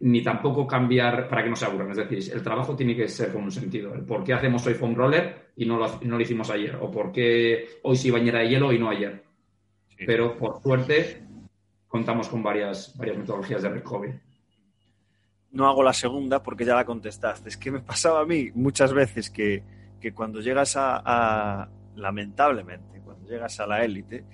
[0.00, 1.90] ni tampoco cambiar para que no se aburran.
[1.90, 3.92] Es decir, el trabajo tiene que ser con un sentido.
[4.06, 6.76] por qué hacemos hoy foam roller y no lo, no lo hicimos ayer.
[6.80, 9.24] O por qué hoy sí bañera de hielo y no ayer.
[10.06, 11.22] Pero por suerte
[11.88, 14.14] contamos con varias, varias metodologías de recovery.
[15.50, 17.48] No hago la segunda porque ya la contestaste.
[17.48, 19.62] Es que me pasaba a mí muchas veces que,
[20.00, 24.24] que cuando llegas a, lamentablemente, cuando llegas a la élite,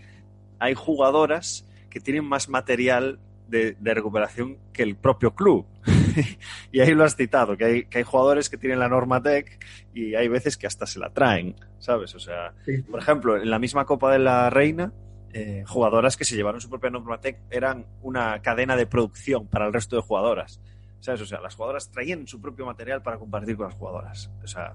[0.59, 5.67] hay jugadoras que tienen más material de, recuperación que el propio club.
[6.73, 9.65] y ahí lo has citado, que hay, que hay jugadores que tienen la norma tech
[9.93, 12.15] y hay veces que hasta se la traen, ¿sabes?
[12.15, 12.55] O sea,
[12.91, 14.93] por ejemplo, en la misma Copa de la Reina,
[15.33, 19.67] eh, jugadoras que se llevaron su propia norma tech eran una cadena de producción para
[19.67, 20.61] el resto de jugadoras.
[21.01, 21.21] ¿Sabes?
[21.21, 24.31] O sea, las jugadoras traían su propio material para compartir con las jugadoras.
[24.43, 24.75] O sea,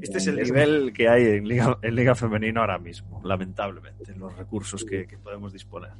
[0.00, 4.36] este es el nivel que hay en Liga, en Liga Femenina ahora mismo, lamentablemente, los
[4.36, 5.90] recursos que, podemos disponer.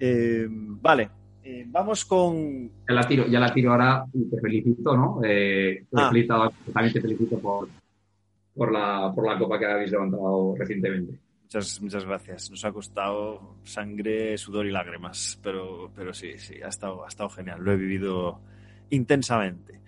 [0.00, 1.10] Eh, vale,
[1.42, 2.70] eh, vamos con.
[2.88, 5.20] Ya la tiro, ya la tiro ahora y te felicito, ¿no?
[5.24, 6.10] Eh, ah.
[6.10, 7.68] también te felicito por,
[8.54, 11.18] por, la, por la copa que habéis levantado recientemente.
[11.44, 12.50] Muchas, muchas gracias.
[12.50, 17.30] Nos ha costado sangre, sudor y lágrimas, pero, pero sí, sí, ha estado, ha estado
[17.30, 17.60] genial.
[17.62, 18.40] Lo he vivido
[18.90, 19.80] intensamente.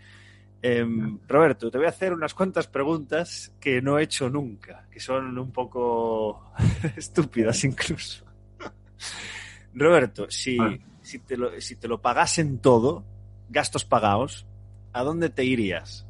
[0.62, 5.00] Em, Roberto, te voy a hacer unas cuantas preguntas que no he hecho nunca, que
[5.00, 6.52] son un poco
[6.96, 8.24] estúpidas incluso.
[9.74, 10.58] Roberto, si,
[11.02, 13.04] si, te lo, si te lo pagasen todo,
[13.48, 14.46] gastos pagados,
[14.92, 16.06] ¿a dónde te irías?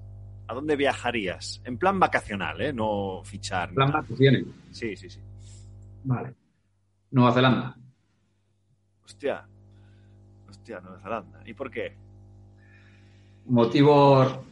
[0.46, 1.61] ¿A dónde viajarías?
[1.64, 2.73] En plan vacacional, ¿eh?
[2.73, 3.73] No fichar.
[3.73, 4.44] ¿Plan vacaciones?
[4.73, 5.20] Sí, sí, sí.
[6.05, 6.35] Vale.
[7.12, 7.77] Nueva Zelanda.
[9.05, 9.46] Hostia.
[10.49, 11.42] Hostia, Nueva Zelanda.
[11.46, 11.94] ¿Y por qué?
[13.46, 14.44] Motivo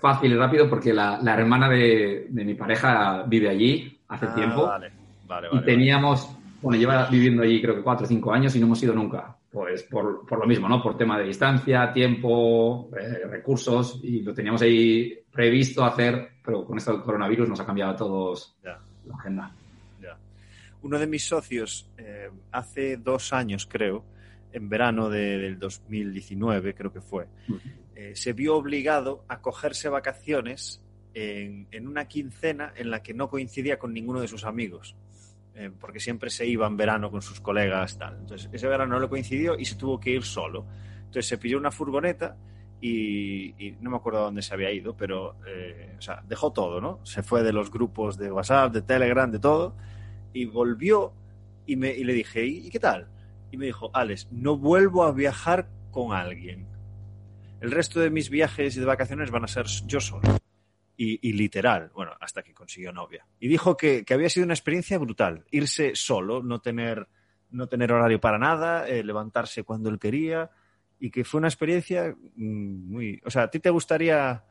[0.00, 4.66] fácil y rápido porque la, hermana de, mi pareja vive allí hace ah, tiempo.
[4.66, 4.92] Vale,
[5.26, 8.66] vale, y teníamos, bueno, lleva viviendo allí creo que cuatro o cinco años y no
[8.66, 9.36] hemos ido nunca.
[9.50, 10.82] pues por, por, lo mismo, ¿no?
[10.82, 16.78] Por tema de distancia, tiempo, eh, recursos, y lo teníamos ahí previsto hacer, pero con
[16.78, 18.78] esto del coronavirus nos ha cambiado a todos la
[19.18, 19.52] agenda.
[20.82, 24.04] Uno de mis socios, eh, hace dos años creo,
[24.52, 27.26] en verano de, del 2019 creo que fue,
[27.94, 30.82] eh, se vio obligado a cogerse vacaciones
[31.14, 34.96] en, en, una quincena en la que no coincidía con ninguno de sus amigos.
[35.54, 38.16] Eh, porque siempre se iba en verano con sus colegas, tal.
[38.20, 40.66] Entonces, ese verano no le coincidió y se tuvo que ir solo.
[40.96, 42.36] Entonces, se pilló una furgoneta
[42.80, 47.00] y, no me acuerdo dónde se había ido, pero, eh, o sea, dejó todo, ¿no?
[47.04, 49.76] Se fue de los grupos de WhatsApp, de Telegram, de todo,
[50.32, 51.12] y volvió
[51.66, 53.08] y, me, y le dije, ¿y, ¿y qué tal?
[53.50, 56.66] Y me dijo, Alex, no vuelvo a viajar con alguien.
[57.60, 60.41] El resto de mis viajes y de vacaciones van a ser yo solo.
[61.04, 63.26] Y, y, literal, bueno, hasta que consiguió novia.
[63.40, 67.08] Y dijo que, que, había sido una experiencia brutal, irse solo, no tener,
[67.50, 70.50] no tener horario para nada, eh, levantarse cuando él quería,
[71.00, 73.20] y que fue una experiencia mm, muy...
[73.24, 74.44] O sea, ¿a ti te gustaría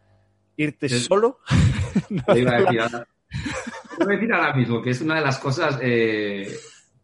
[0.57, 0.99] irte Sí.
[0.99, 1.39] solo?
[2.27, 5.21] Te iba a decir ahora, te iba a decir ahora mismo que es una de
[5.21, 6.53] las cosas eh,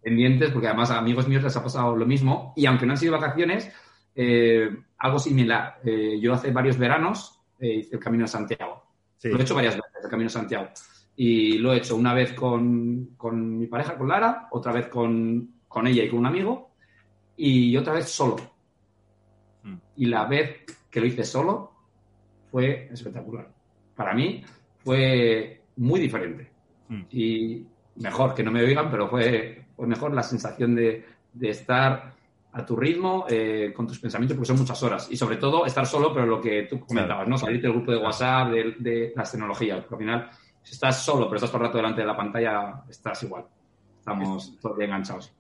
[0.02, 2.98] pendientes, porque además a amigos míos les ha pasado lo mismo, y aunque no han
[2.98, 3.72] sido vacaciones,
[4.14, 5.80] eh, algo similar.
[5.86, 8.87] Eh, yo hace varios veranos eh, hice el Camino de Santiago.
[9.18, 9.30] Sí.
[9.30, 10.70] Lo he hecho varias veces, el Camino Santiago.
[11.16, 15.50] Y lo he hecho una vez con, con mi pareja, con Lara, otra vez con,
[15.68, 16.72] con, ella y con un amigo,
[17.36, 18.36] y otra vez solo.
[19.64, 19.76] Mm.
[19.98, 21.72] Y la vez que lo hice solo
[22.52, 23.50] fue espectacular.
[23.96, 24.44] Para mí
[24.84, 26.52] fue muy diferente.
[26.90, 27.02] Mm.
[27.12, 31.04] Y mejor, que no me oigan, pero fue, fue mejor la sensación de,
[31.34, 32.17] de estar
[32.54, 35.08] a tu ritmo, eh, con tus pensamientos, porque son muchas horas.
[35.12, 37.30] Y sobre todo estar solo, pero lo que tú comentabas, Claro.
[37.30, 37.38] ¿no?
[37.38, 39.80] Salirte del grupo de WhatsApp, de, de las tecnologías.
[39.82, 40.30] Porque al final,
[40.64, 43.46] si estás solo, pero estás todo el rato delante de la pantalla, estás igual.
[44.00, 45.34] Estamos todavía enganchados.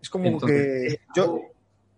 [0.00, 1.20] Es como Entonces, que...
[1.20, 1.40] Yo...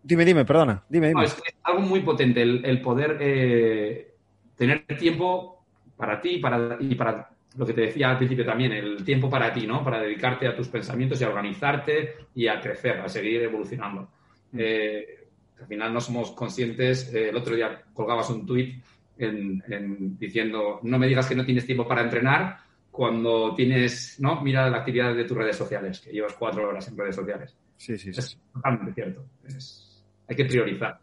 [0.03, 0.83] Dime, dime, perdona.
[0.89, 1.21] Dime, dime.
[1.21, 4.15] No, es, es algo muy potente el, el poder eh,
[4.57, 5.63] tener tiempo
[5.97, 9.53] para ti para, y para lo que te decía al principio también, el tiempo para
[9.53, 9.85] ti, ¿no?
[9.85, 14.09] Para dedicarte a tus pensamientos y a organizarte y a crecer, a seguir evolucionando.
[14.57, 15.29] Eh,
[15.61, 17.13] al final no somos conscientes.
[17.15, 18.83] eh, el otro día colgabas un tuit
[19.19, 22.59] en, en diciendo no me digas que no tienes tiempo para entrenar
[22.91, 24.41] cuando tienes, ¿no?
[24.43, 27.57] Mira la actividad de tus redes sociales, que llevas cuatro horas en redes sociales.
[27.77, 28.19] Sí, sí, sí.
[28.21, 29.25] Es totalmente cierto.
[29.47, 30.99] Es- hay que priorizar.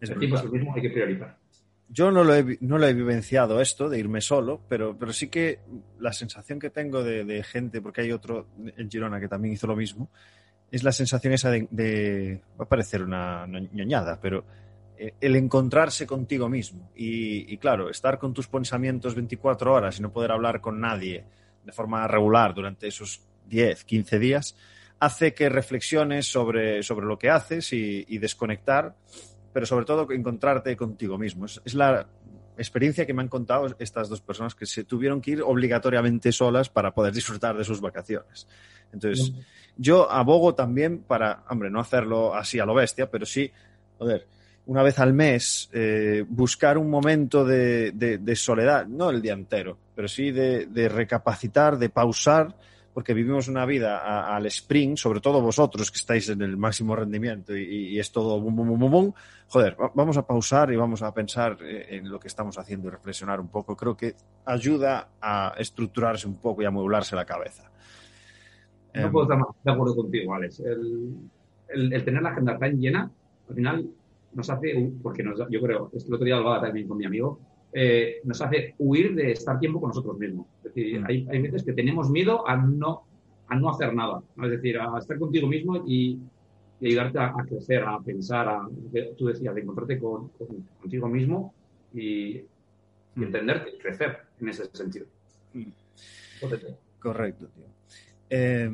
[0.00, 0.54] Es el tiempo es brutal.
[0.60, 1.38] el mismo, hay que priorizar.
[1.90, 5.28] Yo no lo, he, no lo he vivenciado esto de irme solo, pero, pero sí
[5.28, 5.60] que
[5.98, 8.46] la sensación que tengo de, de gente, porque hay otro
[8.76, 10.10] en Girona que también hizo lo mismo,
[10.70, 14.44] es la sensación esa de, va a parecer una ño- ñoñada, pero
[14.96, 16.90] eh, el encontrarse contigo mismo.
[16.94, 21.24] Y, claro, estar con tus pensamientos 24 horas y no poder hablar con nadie
[21.64, 24.56] de forma regular durante esos 10, 15 días,
[25.00, 28.94] hace que reflexiones sobre, sobre lo que haces y, desconectar
[29.52, 31.46] pero sobre todo encontrarte contigo mismo.
[31.46, 32.06] Es, la
[32.58, 36.68] experiencia que me han contado estas dos personas que se tuvieron que ir obligatoriamente solas
[36.68, 38.46] para poder disfrutar de sus vacaciones.
[38.92, 39.32] Entonces,
[39.76, 43.50] yo abogo también para, hombre, no hacerlo así a lo bestia, pero sí,
[43.98, 44.26] joder,
[44.66, 49.32] una vez al mes, eh, buscar un momento de, de, de, soledad, no el día
[49.32, 52.54] entero, pero sí de, de recapacitar, de pausar,
[52.92, 56.96] porque vivimos una vida a, al sprint, sobre todo vosotros que estáis en el máximo
[56.96, 59.12] rendimiento y, y es todo bum, bum, bum, bum,
[59.46, 63.40] joder, vamos a pausar y vamos a pensar en lo que estamos haciendo y reflexionar
[63.40, 63.76] un poco.
[63.76, 67.70] Creo que ayuda a estructurarse un poco y a mueblarse la cabeza.
[68.94, 70.60] No puedo estar más de acuerdo contigo, Alex.
[70.60, 71.14] El,
[71.68, 73.10] el, el tener la agenda tan llena,
[73.48, 73.90] al final
[74.34, 77.40] nos hace, porque nos, yo creo, el otro día lo hablaba también con mi amigo,
[77.72, 80.46] eh, nos hace huir de estar tiempo con nosotros mismos.
[80.58, 81.04] Es decir, mm.
[81.06, 83.04] hay, hay, veces que tenemos miedo a no,
[83.48, 84.44] a no hacer nada, ¿no?
[84.44, 86.18] es decir, a estar contigo mismo y,
[86.80, 88.68] y ayudarte a, a, crecer, a pensar, a,
[89.16, 90.48] tú decías, de encontrarte con, con,
[90.80, 91.54] contigo mismo
[91.92, 92.44] y, y
[93.16, 93.22] mm.
[93.22, 95.06] entenderte y crecer en ese sentido.
[95.52, 95.70] Mm.
[97.00, 97.64] Correcto, tío.
[98.30, 98.70] Eh,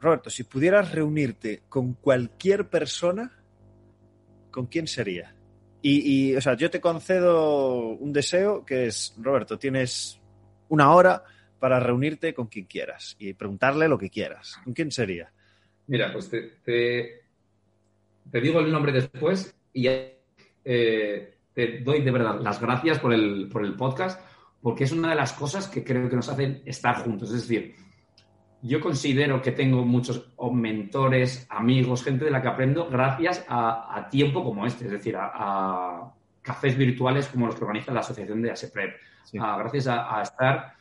[0.00, 3.32] Roberto, si pudieras reunirte con cualquier persona,
[4.50, 5.34] ¿con quién sería?
[5.80, 10.20] Y, o sea, yo te concedo un deseo que es, Roberto, tienes
[10.68, 11.22] una hora
[11.58, 14.58] para reunirte con quien quieras y preguntarle lo que quieras.
[14.64, 15.32] ¿Con quién sería?
[15.86, 17.22] Mira, pues te, te,
[18.30, 23.48] te digo el nombre después y eh, te doy de verdad las gracias por el,
[23.50, 24.20] por el podcast,
[24.60, 27.32] porque es una de las cosas que creo que nos hacen estar juntos.
[27.32, 27.76] Es decir,
[28.62, 34.08] yo considero que tengo muchos mentores, amigos, gente de la que aprendo gracias a, a
[34.08, 36.14] tiempo como este, es decir, a, a,
[36.48, 38.96] cafés virtuales como los que organiza la asociación de ASEPREP.
[39.24, 39.38] Sí.
[39.38, 40.72] A, gracias a, estar,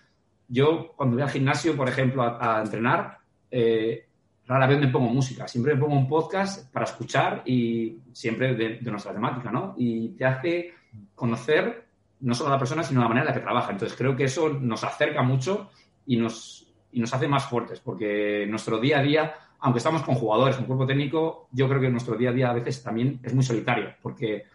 [0.47, 3.19] yo cuando voy al gimnasio, por ejemplo, a, entrenar,
[3.51, 4.07] eh,
[4.47, 8.79] rara vez me pongo música, siempre me pongo un podcast para escuchar y siempre de,
[8.81, 9.75] nuestra temática, ¿no?
[9.77, 10.73] Y te hace
[11.13, 11.85] conocer
[12.21, 13.71] no solo a la persona, sino la manera en la que trabaja.
[13.71, 15.69] Entonces creo que eso nos acerca mucho
[16.05, 20.15] y nos, y nos hace más fuertes, porque nuestro día a día, aunque estamos con
[20.15, 23.33] jugadores, con cuerpo técnico, yo creo que nuestro día a día a veces también es
[23.33, 24.45] muy solitario, porque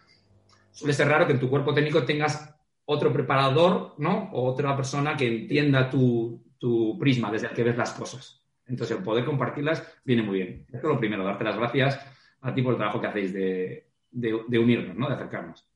[0.71, 4.31] suele ser raro que en tu cuerpo técnico tengas otro preparador, ¿no?
[4.33, 8.43] O otra persona que entienda tu, tu prisma desde el que ves las cosas.
[8.67, 10.67] Entonces, el poder compartirlas viene muy bien.
[10.73, 12.01] Esto es lo primero, darte las gracias
[12.41, 15.09] a ti por el trabajo que hacéis de, de, unirnos, ¿no?
[15.09, 15.67] De acercarnos.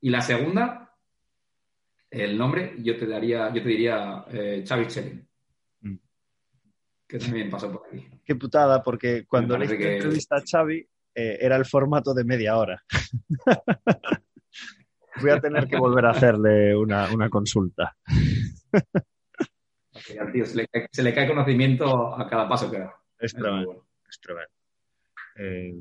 [0.00, 0.94] Y la segunda,
[2.10, 5.28] el nombre, yo te daría, yo te diría eh, Xavi Chelin.
[7.14, 8.08] Que también pasó por aquí.
[8.24, 9.96] Qué putada, porque cuando le que...
[9.96, 10.78] entrevista a Xavi
[11.14, 12.82] eh, era el formato de media hora.
[15.20, 17.96] Voy a tener que volver a hacerle una, una consulta
[20.42, 22.94] se, le cae, conocimiento a cada paso que da.
[23.18, 23.86] Es tremendo.
[25.36, 25.74] Eh,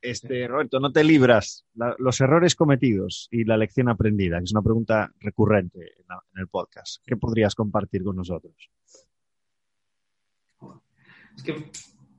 [0.00, 1.66] este, Roberto, no te libras
[1.98, 7.02] los errores cometidos y la lección aprendida, que es una pregunta recurrente en, el podcast.
[7.04, 8.70] ¿Qué podrías compartir con nosotros?
[11.36, 11.70] Es que,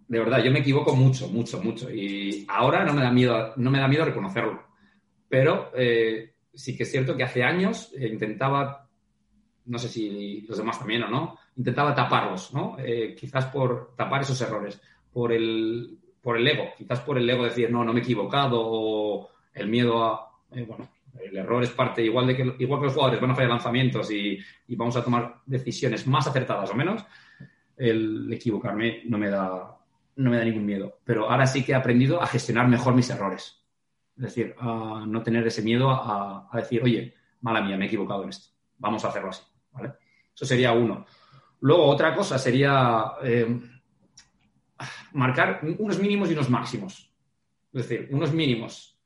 [0.08, 1.90] de verdad, yo me equivoco mucho, mucho, mucho.
[1.92, 4.64] Y ahora no me da miedo, no me da miedo reconocerlo.
[5.30, 8.84] Pero eh, sí que es cierto que hace años intentaba
[9.66, 12.76] no sé si los demás también o no, intentaba taparlos, ¿no?
[12.80, 17.46] Eh, quizás por tapar esos errores, por el, por el ego, quizás por el ego
[17.46, 20.90] decir, no, no me he equivocado, o el miedo a, eh, bueno,
[21.22, 24.12] el error es parte, igual, de que, igual que los jugadores van a fallar lanzamientos
[24.12, 27.06] y, y, vamos a tomar decisiones más acertadas o menos,
[27.78, 29.78] el equivocarme no me da,
[30.16, 31.00] no me da ningún miedo.
[31.04, 33.64] Pero ahora sí que he aprendido a gestionar mejor mis errores.
[34.16, 37.88] Es decir, a no tener ese miedo a, a decir, oye, mala mía, me he
[37.88, 38.54] equivocado en esto.
[38.78, 39.44] Vamos a hacerlo así.
[40.36, 41.06] Eso sería uno.
[41.62, 43.48] Luego, otra cosa sería eh,
[45.14, 47.12] marcar unos mínimos y unos máximos.
[47.72, 49.00] Es decir, unos mínimos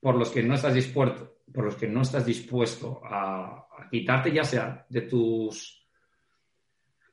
[0.00, 4.44] por los que no estás dispuesto, por los que no estás dispuesto a, quitarte ya
[4.44, 5.79] sea de tus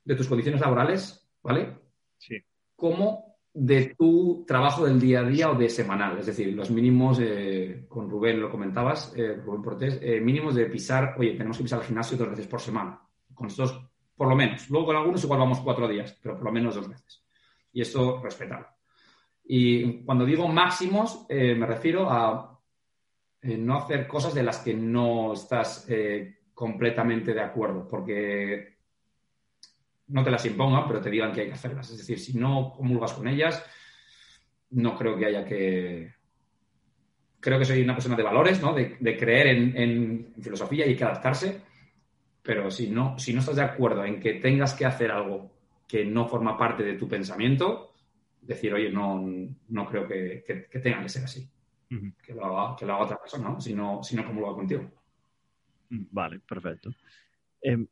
[0.07, 1.77] de tus condiciones laborales, ¿vale?
[2.17, 2.37] Sí.
[2.77, 6.17] Como de tu trabajo del día a día o de semanal.
[6.17, 10.67] Es decir, los mínimos, eh, con Rubén lo comentabas, eh, Rubén Portés, eh, mínimos de
[10.67, 13.01] pisar, oye, tenemos que pisar al gimnasio dos veces por semana.
[13.33, 13.81] Con estos,
[14.15, 14.69] por lo menos.
[14.69, 17.25] Luego con algunos igual vamos cuatro días, pero por lo menos dos veces.
[17.73, 18.75] Y esto respetar.
[19.43, 22.59] Y cuando digo máximos, me refiero a
[23.41, 25.87] no hacer cosas de las que no estás
[26.53, 28.76] completamente de acuerdo, porque
[30.07, 31.89] no te las impongan, pero te digan que hay que hacerlas.
[31.91, 33.63] Es decir, si no comulgas con ellas,
[34.71, 36.13] no creo que haya que...
[37.39, 38.73] Creo que soy una persona de valores, ¿no?
[38.73, 41.61] De, creer en, filosofía y hay que adaptarse,
[42.41, 45.51] pero si no, si no estás de acuerdo en que tengas que hacer algo
[45.87, 47.93] que no forma parte de tu pensamiento,
[48.41, 49.23] decir, oye, no,
[49.69, 50.43] no creo que,
[50.81, 51.49] tenga que ser así.
[52.23, 53.61] que, lo haga, que lo haga otra persona, ¿no?
[53.61, 54.91] Si no, si no comulga contigo.
[55.89, 56.89] Vale, perfecto.
[57.61, 57.87] Em,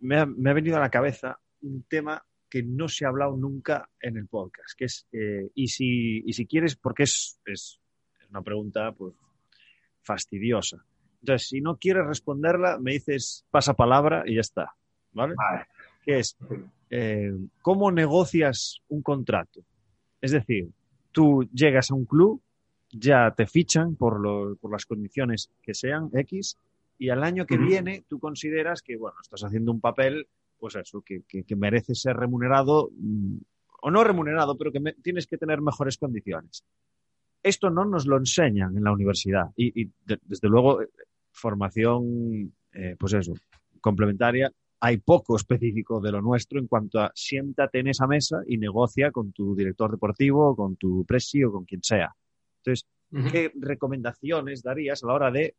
[0.00, 4.16] me, ha, venido a la cabeza un tema que no se ha hablado nunca en
[4.16, 7.78] el podcast, que es, eh, y, si, y si quieres, porque es, es
[8.30, 9.14] una pregunta pues,
[10.02, 10.84] fastidiosa.
[11.20, 14.74] Entonces, si no quieres responderla, me dices pasa palabra y ya está.
[15.12, 15.34] ¿Vale?
[15.36, 15.66] vale.
[16.02, 16.36] Que es,
[16.90, 19.60] eh, ¿cómo negocias un contrato?
[20.20, 20.70] Es decir,
[21.12, 22.42] tú llegas a un club,
[22.90, 26.56] ya te fichan por, lo, por las condiciones que sean X,
[26.98, 30.26] y al año que viene tú consideras que, bueno, estás haciendo un papel
[30.58, 31.22] pues eso, que,
[31.56, 33.38] merece ser remunerado, mm,
[33.82, 36.64] o no remunerado, pero que tienes que tener mejores condiciones.
[37.42, 40.88] Esto no nos lo enseñan en la universidad y, desde luego eh,
[41.30, 43.34] formación, eh, pues eso,
[43.80, 48.58] complementaria, hay poco específico de lo nuestro en cuanto a siéntate en esa mesa y
[48.58, 52.14] negocia con tu director deportivo, con tu presi o con quien sea.
[52.58, 52.86] Entonces,
[53.32, 55.54] ¿qué recomendaciones darías a la hora de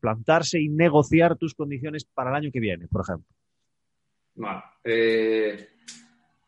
[0.00, 3.34] plantarse y negociar tus condiciones para el año que viene, por ejemplo?
[4.34, 4.62] Vale.
[4.84, 5.68] Eh,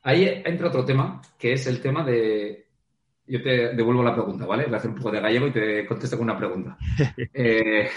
[0.02, 2.66] ahí entra otro tema, que es el tema de...
[3.26, 4.64] Yo te devuelvo la pregunta, ¿vale?
[4.64, 6.76] Voy a hacer un poco de gallego y te contesto con una pregunta.
[7.34, 7.88] Eh,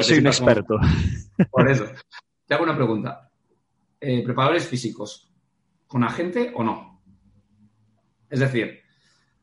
[0.00, 0.78] soy un experto.
[1.50, 1.86] por eso.
[2.46, 3.30] Te hago una pregunta.
[4.00, 5.32] Eh, ¿Preparadores físicos
[5.86, 7.02] con agente o no?
[8.28, 8.82] Es decir,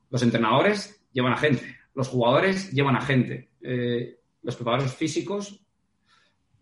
[0.10, 3.50] los entrenadores llevan a gente, los jugadores llevan a gente,
[4.44, 5.65] los preparadores físicos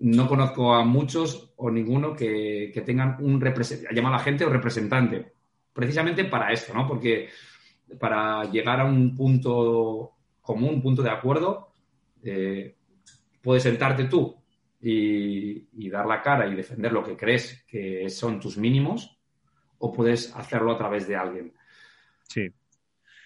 [0.04, 4.50] no conozco a muchos o ninguno que, tengan un representante, llama a la gente o
[4.50, 5.32] representante,
[5.72, 6.86] precisamente para esto, ¿no?
[6.86, 7.30] Porque
[7.98, 11.70] para llegar a un punto común, un punto de acuerdo,
[12.22, 12.76] eh,
[13.42, 14.36] puedes sentarte tú
[14.82, 19.18] y, dar la cara y defender lo que crees que son tus mínimos,
[19.78, 21.54] o puedes hacerlo a través de alguien.
[22.24, 22.52] Sí.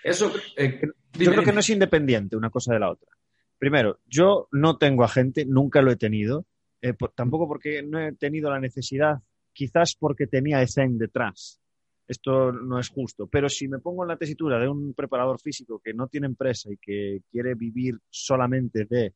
[0.03, 0.31] Eso.
[0.55, 0.79] Eh,
[1.13, 3.09] yo creo que no es independiente una cosa de la otra.
[3.57, 6.45] Primero, yo no tengo agente, nunca lo he tenido,
[6.81, 9.19] eh, tampoco porque no he tenido la necesidad,
[9.53, 11.59] quizás porque tenía ESEN detrás.
[12.07, 15.81] Esto no es justo, pero si me pongo en la tesitura de un preparador físico
[15.83, 19.13] que no tiene empresa y que quiere vivir solamente de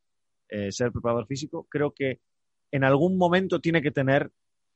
[0.49, 2.19] eh, ser preparador físico, creo que
[2.71, 4.31] en algún momento tiene que tener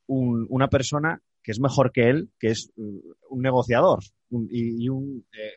[0.07, 2.97] una persona que es mejor que él, que es mm,
[3.29, 3.99] un negociador
[4.49, 4.89] y, eh,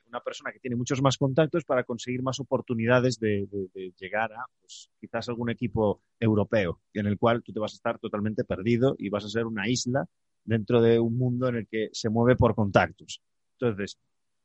[0.06, 3.48] una persona que tiene muchos más contactos para conseguir más oportunidades de,
[3.98, 7.98] llegar a pues, quizás algún equipo europeo en el cual tú te vas a estar
[7.98, 10.06] totalmente perdido y vas a ser una isla
[10.44, 13.22] dentro de un mundo en el que se mueve por contactos.
[13.58, 13.98] Entonces,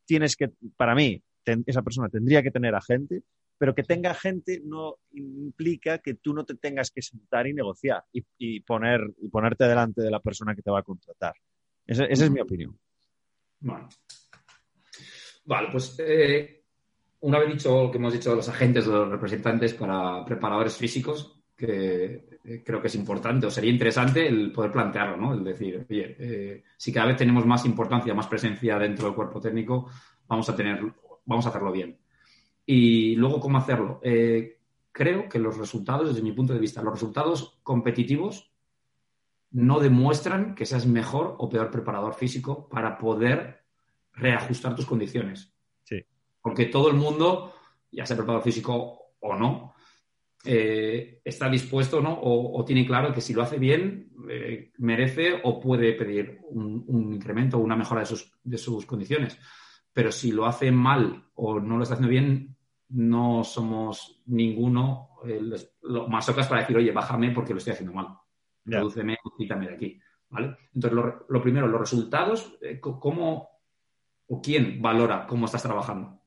[0.05, 1.21] tienes que, para mí,
[1.65, 3.23] esa persona tendría que tener agente,
[3.57, 8.03] pero que tenga gente no implica que tú no te tengas que sentar y negociar
[8.11, 11.33] y, poner, y ponerte delante de la persona que te va a contratar.
[11.85, 12.77] Esa, es mi opinión.
[15.45, 16.63] Vale, pues eh,
[17.21, 20.75] una vez dicho lo que hemos dicho de los agentes, de los representantes para preparadores
[20.77, 25.33] físicos, que eh, creo que es importante o sería interesante el poder plantearlo, ¿no?
[25.33, 29.39] El decir, oye, eh, si cada vez tenemos más importancia, más presencia dentro del cuerpo
[29.39, 29.89] técnico,
[30.27, 30.81] vamos a tener,
[31.25, 31.97] vamos a hacerlo bien.
[32.65, 33.99] Y luego, ¿cómo hacerlo?
[34.03, 34.59] Eh,
[34.91, 38.51] creo que los resultados, desde mi punto de vista, los resultados competitivos
[39.51, 43.63] no demuestran que seas mejor o peor preparador físico para poder
[44.13, 45.53] reajustar tus condiciones.
[45.83, 46.03] Sí.
[46.41, 47.53] Porque todo el mundo,
[47.91, 49.73] ya sea preparador físico o no,
[50.45, 52.19] eh, está dispuesto ¿no?
[52.21, 57.57] O, tiene claro que si lo hace bien, eh, merece o puede pedir un, incremento
[57.57, 59.39] o una mejora de sus, de sus condiciones
[59.93, 62.55] pero si lo hace mal o no lo está haciendo bien,
[62.89, 68.07] no somos ninguno eh, los, masocas para decir, oye, bájame porque lo estoy haciendo mal.
[68.65, 69.99] Redúceme, quítame de aquí.
[70.29, 70.57] ¿vale?
[70.73, 73.49] Entonces, lo, primero, los resultados, eh, ¿cómo
[74.27, 76.19] o quién valora cómo estás trabajando?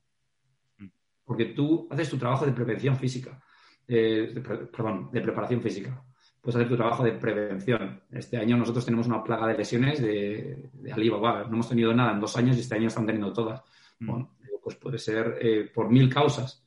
[0.77, 0.87] Mm.
[1.25, 3.41] Porque tú haces tu trabajo de prevención física,
[3.87, 4.33] eh,
[4.71, 6.03] perdón, de preparación física
[6.41, 8.01] pues hacer tu trabajo de prevención.
[8.11, 11.43] Este año nosotros tenemos una plaga de lesiones de, de Alibaba.
[11.43, 13.61] No hemos tenido nada en dos años y este año están teniendo todas.
[13.99, 14.07] Mm.
[14.07, 14.31] Bueno,
[14.67, 16.61] pues puede ser eh, por mil causas.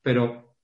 [0.00, 0.56] Pero,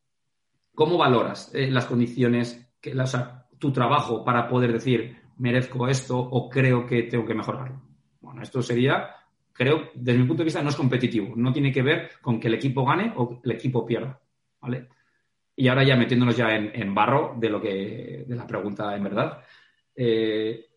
[0.74, 6.18] ¿cómo valoras eh, las condiciones, que, o sea, tu trabajo para poder decir, merezco esto
[6.18, 7.82] o creo que tengo que mejorarlo?
[8.22, 9.10] Bueno, esto sería,
[9.52, 11.34] creo, desde mi punto de vista, no es competitivo.
[11.36, 14.18] No tiene que ver con que el equipo gane o el equipo pierda.
[14.62, 14.88] ¿Vale?
[15.60, 19.44] Y ahora ya metiéndonos ya en, barro de lo que de la pregunta en verdad.
[19.94, 20.70] Eh,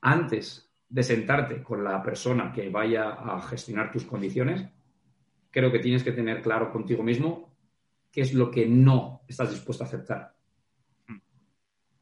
[0.00, 4.66] antes de sentarte con la persona que vaya a gestionar tus condiciones,
[5.52, 7.54] creo que tienes que tener claro contigo mismo
[8.10, 10.34] qué es lo que no estás dispuesto a aceptar.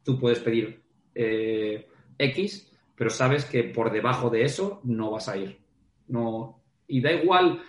[0.03, 0.81] Tú puedes pedir
[1.13, 1.87] eh,
[2.17, 5.59] X, pero sabes que por debajo de eso no vas a ir.
[6.07, 7.61] No, y da igual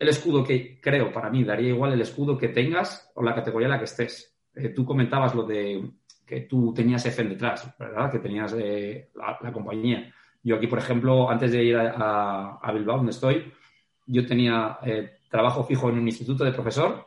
[0.00, 3.66] el escudo que creo, para mí, daría igual el escudo que tengas o la categoría
[3.66, 4.34] en la que estés.
[4.54, 5.90] Eh, tú comentabas lo de
[6.26, 8.10] que tú tenías EFEN detrás, ¿verdad?
[8.10, 10.10] Que tenías eh, la, compañía.
[10.42, 13.52] Yo aquí, por ejemplo, antes de ir a, Bilbao, donde estoy,
[14.06, 17.06] yo tenía eh, trabajo fijo en un instituto de profesor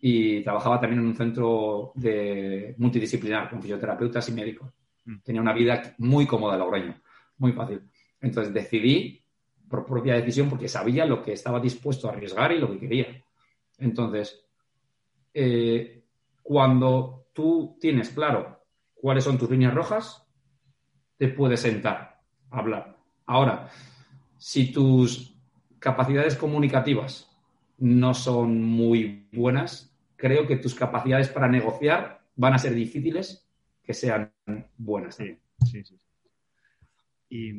[0.00, 4.68] y trabajaba también en un centro de multidisciplinar con fisioterapeutas y médicos.
[5.04, 5.18] Mm.
[5.22, 7.00] Tenía una vida muy cómoda en Logroño,
[7.38, 7.82] muy fácil.
[8.20, 9.21] Entonces decidí
[9.72, 13.24] por propia decisión porque sabía lo que estaba dispuesto a arriesgar y lo que quería.
[13.78, 14.44] Entonces,
[15.32, 16.04] eh,
[16.42, 18.60] cuando tú tienes claro
[18.92, 20.28] cuáles son tus líneas rojas,
[21.16, 22.20] te puedes sentar
[22.50, 22.98] a hablar.
[23.24, 23.70] Ahora,
[24.36, 25.34] si tus
[25.78, 27.34] capacidades comunicativas
[27.78, 33.48] no son muy buenas, creo que tus capacidades para negociar van a ser difíciles
[33.82, 34.34] que sean
[34.76, 35.14] buenas.
[35.14, 35.98] Sí, sí, sí.
[37.30, 37.54] Y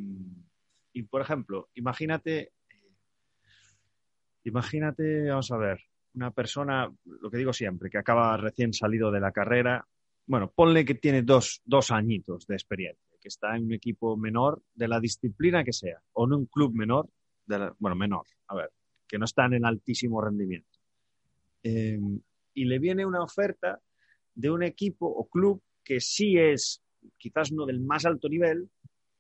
[0.93, 2.53] y por ejemplo, imagínate,
[4.43, 5.79] imagínate, vamos a ver,
[6.13, 9.85] una persona, lo que digo siempre, que acaba recién salido de la carrera,
[10.27, 14.61] bueno, ponle que tiene dos, dos añitos de experiencia, que está en un equipo menor
[14.73, 17.09] de la disciplina que sea, o en un club menor,
[17.79, 18.71] bueno, menor, a ver,
[19.07, 20.79] que no está en altísimo rendimiento.
[21.63, 22.19] Em,
[22.53, 23.81] y le viene una oferta
[24.35, 26.81] de un equipo o club que sí es
[27.17, 28.69] quizás no del más alto nivel,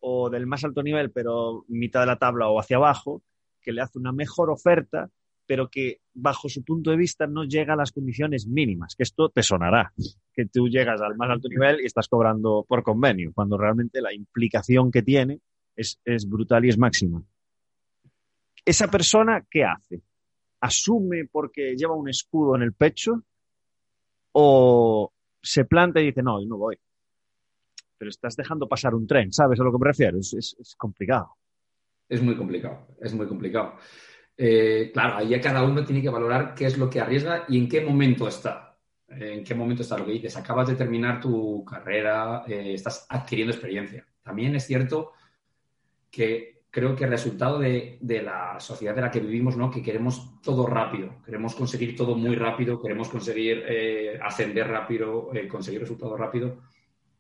[0.05, 3.23] o del más alto nivel, pero mitad de la tabla o hacia abajo,
[3.61, 5.09] que le hace una mejor oferta,
[5.45, 9.29] pero que bajo su punto de vista no llega a las condiciones mínimas, que esto
[9.29, 9.93] te sonará,
[10.33, 14.13] que tú llegas al más alto nivel y estás cobrando por convenio, cuando realmente la
[14.13, 15.39] implicación que tiene
[15.73, 17.23] es, es brutal y es máxima.
[18.65, 20.01] ¿Esa persona qué hace?
[20.59, 23.23] ¿Asume porque lleva un escudo en el pecho?
[24.33, 26.77] ¿O se planta y dice, no, yo no voy?
[27.97, 30.19] Pero estás dejando pasar un tren, ¿sabes a lo que me refiero?
[30.19, 31.35] Es, complicado.
[32.07, 33.75] Es muy complicado, es muy complicado.
[34.35, 37.69] Eh, claro, ahí cada uno tiene que valorar qué es lo que arriesga y en
[37.69, 38.77] qué momento está.
[39.07, 40.35] En qué momento está lo que dices.
[40.37, 44.05] Acabas de terminar tu carrera, eh, estás adquiriendo experiencia.
[44.23, 45.11] También es cierto
[46.09, 49.69] que creo que el resultado de, la sociedad de la que vivimos, ¿no?
[49.69, 55.81] Que queremos todo rápido, queremos conseguir todo muy rápido, queremos conseguir eh, ascender rápido, conseguir
[55.81, 56.63] resultados rápido.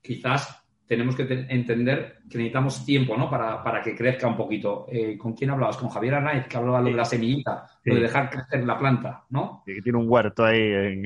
[0.01, 0.62] Quizás
[0.93, 3.27] tenemos que entender que necesitamos tiempo, ¿no?
[3.27, 4.85] Para, que crezca un poquito.
[4.91, 5.77] Eh, ¿Con quién hablabas?
[5.77, 9.63] Con Javier Arnaiz, que hablaba de la semillita, de dejar crecer la planta, ¿no?
[9.65, 11.05] que tiene un huerto ahí en,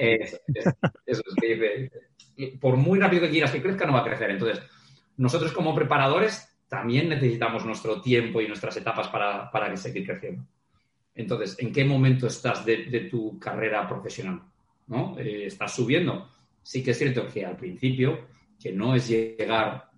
[0.00, 0.38] Eso,
[1.04, 4.30] es que dice, por muy rápido que quieras que crezca, no va a crecer.
[4.30, 4.62] Entonces,
[5.18, 10.46] nosotros como preparadores también necesitamos nuestro tiempo y nuestras etapas para, para seguir creciendo.
[11.14, 14.40] Entonces, ¿en qué momento estás de, tu carrera profesional?
[14.86, 15.18] ¿No?
[15.18, 16.30] Eh, ¿Estás subiendo?
[16.62, 19.90] Sí que es cierto que al principio que no es llegar,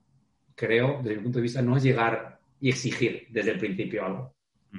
[0.55, 4.35] creo, desde mi punto de vista, no es llegar y exigir desde el principio algo.
[4.73, 4.79] Mm.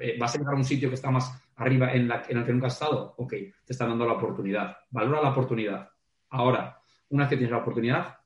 [0.00, 2.44] Eh, ¿Vas a llegar a un sitio que está más arriba en, la, en el
[2.44, 3.14] que nunca has estado?
[3.18, 4.76] Ok, te están dando la oportunidad.
[4.90, 5.88] Valora la oportunidad.
[6.30, 6.80] Ahora,
[7.10, 8.16] una vez que tienes la oportunidad,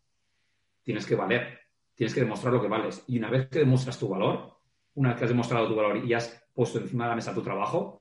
[0.82, 1.58] tienes que valer,
[1.94, 3.04] tienes que demostrar lo que vales.
[3.08, 4.58] Y una vez que demuestras tu valor,
[4.94, 7.42] una vez que has demostrado tu valor y has puesto encima de la mesa tu
[7.42, 8.00] trabajo,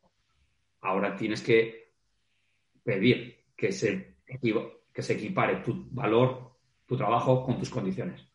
[0.82, 1.94] ahora tienes que
[2.84, 6.47] pedir que se, que se equipare tu valor
[6.88, 8.26] tu trabajo con tus condiciones.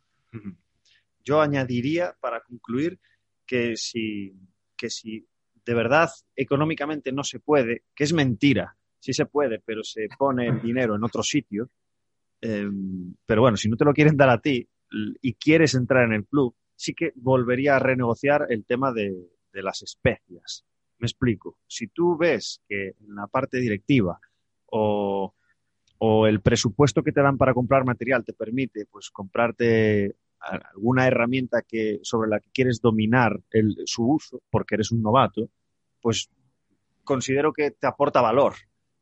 [1.24, 3.00] Yo añadiría, para concluir,
[3.46, 4.34] que si,
[4.76, 5.26] que si
[5.64, 10.48] de verdad económicamente no se puede, que es mentira, sí se puede, pero se pone
[10.48, 11.70] el dinero en otro sitio.
[12.40, 14.68] Em, pero bueno, si no te lo quieren dar a ti
[15.20, 19.14] y quieres entrar en el club, sí que volvería a renegociar el tema de,
[19.52, 20.64] de las especias.
[20.98, 21.58] Me explico.
[21.66, 24.20] Si tú ves que en la parte directiva
[24.66, 25.34] o
[26.04, 31.62] o el presupuesto que te dan para comprar material te permite pues comprarte alguna herramienta
[31.62, 33.38] que, sobre la que quieres dominar
[33.84, 35.48] su uso porque eres un novato,
[36.00, 36.28] pues
[37.04, 38.54] considero que te aporta valor.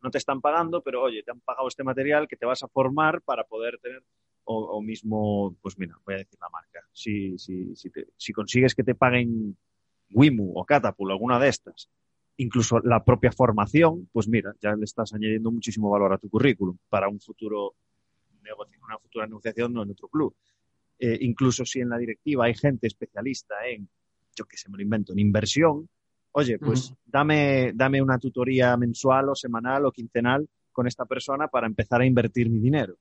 [0.03, 2.69] No te están pagando, pero oye, te han pagado este material que te vas a
[2.69, 4.03] formar para poder tener,
[4.45, 6.81] o, mismo, pues mira, voy a decir la marca.
[6.93, 9.57] Si, si, si, si consigues que te paguen
[10.11, 11.89] Wimu o Catapult, alguna de estas,
[12.41, 16.77] incluso la propia formación, pues mira, ya le estás añadiendo muchísimo valor a tu currículum
[16.89, 17.77] para un futuro
[18.83, 20.35] una futura negociación en otro club.
[20.99, 23.89] Eh, incluso si en la directiva hay gente especialista en,
[24.35, 25.89] yo que sé, me lo invento, en inversión,
[26.33, 31.67] oye, pues dame, dame una tutoría mensual o semanal o quincenal con esta persona para
[31.67, 32.97] empezar a invertir mi dinero.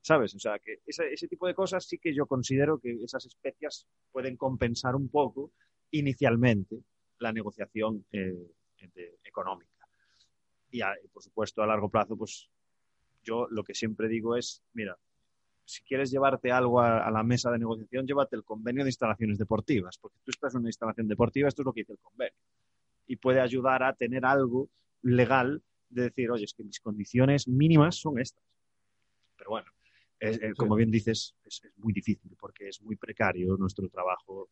[0.00, 0.34] ¿Sabes?
[0.34, 3.86] O sea, que ese, ese tipo de cosas sí que yo considero que esas especias
[4.12, 5.52] pueden compensar un poco
[5.90, 6.80] inicialmente
[7.18, 8.34] la negociación eh,
[9.24, 9.70] económica.
[10.70, 10.80] Y,
[11.12, 12.50] por supuesto, a largo plazo, pues
[13.22, 14.98] yo lo que siempre digo es, mira,
[15.64, 19.98] si quieres llevarte algo a, la mesa de negociación, llévate el convenio de instalaciones deportivas,
[19.98, 22.38] porque tú estás en una instalación deportiva, esto es lo que dice el convenio.
[23.06, 24.68] Y puede ayudar a tener algo
[25.02, 28.44] legal de decir, oye, es que mis condiciones mínimas son estas.
[29.36, 29.70] Pero bueno,
[30.56, 34.48] como bien dices, es, muy difícil porque es muy precario nuestro trabajo.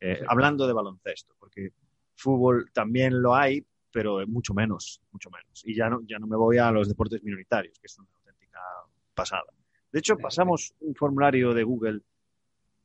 [0.00, 1.72] Eh, hablando de baloncesto, porque
[2.14, 5.62] fútbol también lo hay, pero mucho menos, mucho menos.
[5.64, 8.60] Y ya no, ya no me voy a los deportes minoritarios, que es una auténtica
[9.14, 9.52] pasada.
[9.92, 12.00] De hecho, pasamos un formulario de Google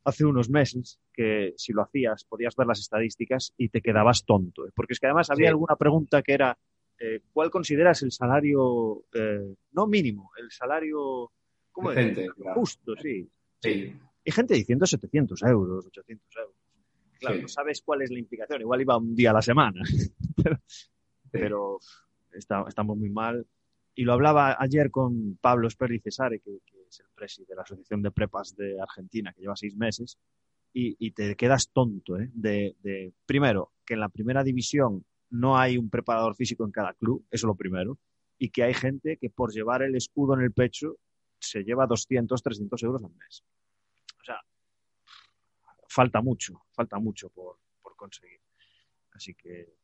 [0.06, 4.68] hace unos meses que si lo hacías podías ver las estadísticas y te quedabas tonto.
[4.68, 4.72] ¿eh?
[4.74, 6.58] Porque es que además había alguna pregunta que era,
[7.00, 11.32] eh, ¿cuál consideras el salario, eh, no mínimo, el salario
[11.72, 12.18] ¿cómo es?
[12.54, 12.94] justo?
[13.02, 13.28] Sí.
[13.62, 13.96] sí.
[14.24, 16.56] Y gente diciendo 700 euros, 800 euros.
[17.20, 18.62] Claro, no sabes cuál es la implicación.
[18.62, 19.82] Igual iba un día a la semana.
[20.44, 20.58] pero
[22.68, 23.46] estamos muy mal.
[23.96, 28.02] Y lo hablaba ayer con Pablo Esperri Cesare, que, es el presidente de la Asociación
[28.02, 30.18] de Prepas de Argentina, que lleva seis meses,
[30.78, 32.30] y, te quedas tonto, ¿eh?
[32.34, 37.26] De, primero, que en la primera división no hay un preparador físico en cada club,
[37.32, 37.98] eso es lo primero,
[38.38, 40.98] y que hay gente que por llevar el escudo en el pecho
[41.40, 43.46] se lleva 200, 300 euros al mes.
[44.20, 44.42] O sea,
[45.88, 48.42] falta mucho, falta mucho por, por conseguir.
[49.14, 49.76] Así que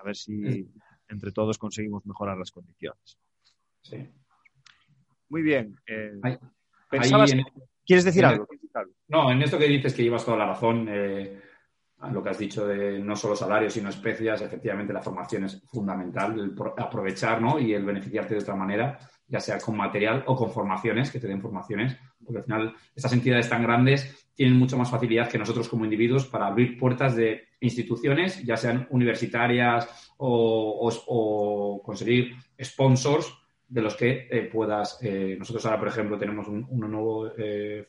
[0.00, 0.68] a ver si
[1.08, 3.18] entre todos conseguimos mejorar las condiciones.
[3.82, 4.08] Sí.
[5.28, 5.76] Muy bien.
[5.86, 6.20] Eh,
[7.84, 8.46] ¿Quieres decir algo?
[9.08, 11.40] No, en esto que dices que llevas toda la razón, eh,
[12.12, 16.38] lo que has dicho de no solo salarios, sino especias, efectivamente la formación es fundamental,
[16.38, 17.58] el aprovechar ¿no?
[17.58, 18.98] y el beneficiarte de otra manera,
[19.30, 23.12] ya sea con material o con formaciones, que te den formaciones, porque al final estas
[23.12, 27.44] entidades tan grandes tienen mucha más facilidad que nosotros como individuos para abrir puertas de
[27.60, 33.32] instituciones, ya sean universitarias o, conseguir sponsors
[33.68, 34.98] de los que eh, puedas.
[35.02, 37.86] Eh, nosotros ahora, por ejemplo, tenemos un, nuevo eh,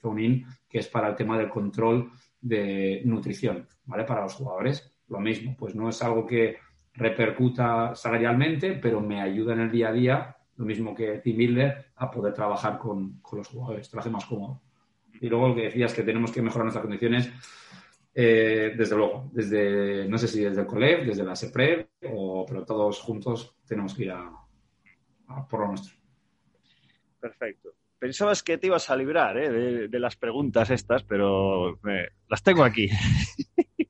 [0.70, 4.04] que es para el tema del control de nutrición, ¿vale?
[4.04, 4.92] Para los jugadores.
[5.08, 6.58] Lo mismo, pues no es algo que
[6.94, 11.86] repercuta salarialmente, pero me ayuda en el día a día, lo mismo que Team Builder,
[11.96, 14.62] a poder trabajar con, con los jugadores, te lo hace más cómodo.
[15.20, 17.32] Y luego lo que decías que tenemos que mejorar nuestras condiciones,
[18.14, 22.64] eh, desde luego, desde, no sé si desde el COLEF, desde la SEPRED, o, pero
[22.64, 24.32] todos juntos tenemos que ir a,
[25.30, 25.96] a por lo nuestro.
[27.20, 27.72] Perfecto.
[27.98, 29.50] Pensabas que te ibas a librar ¿eh?
[29.50, 32.88] de, de, las preguntas estas, pero me, las tengo aquí.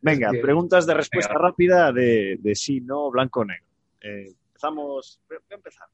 [0.00, 1.48] Venga, es que, preguntas de respuesta venga.
[1.48, 3.66] rápida de, de, sí, no, blanco o negro.
[4.00, 5.20] Eh, empezamos.
[5.28, 5.88] Voy a empezar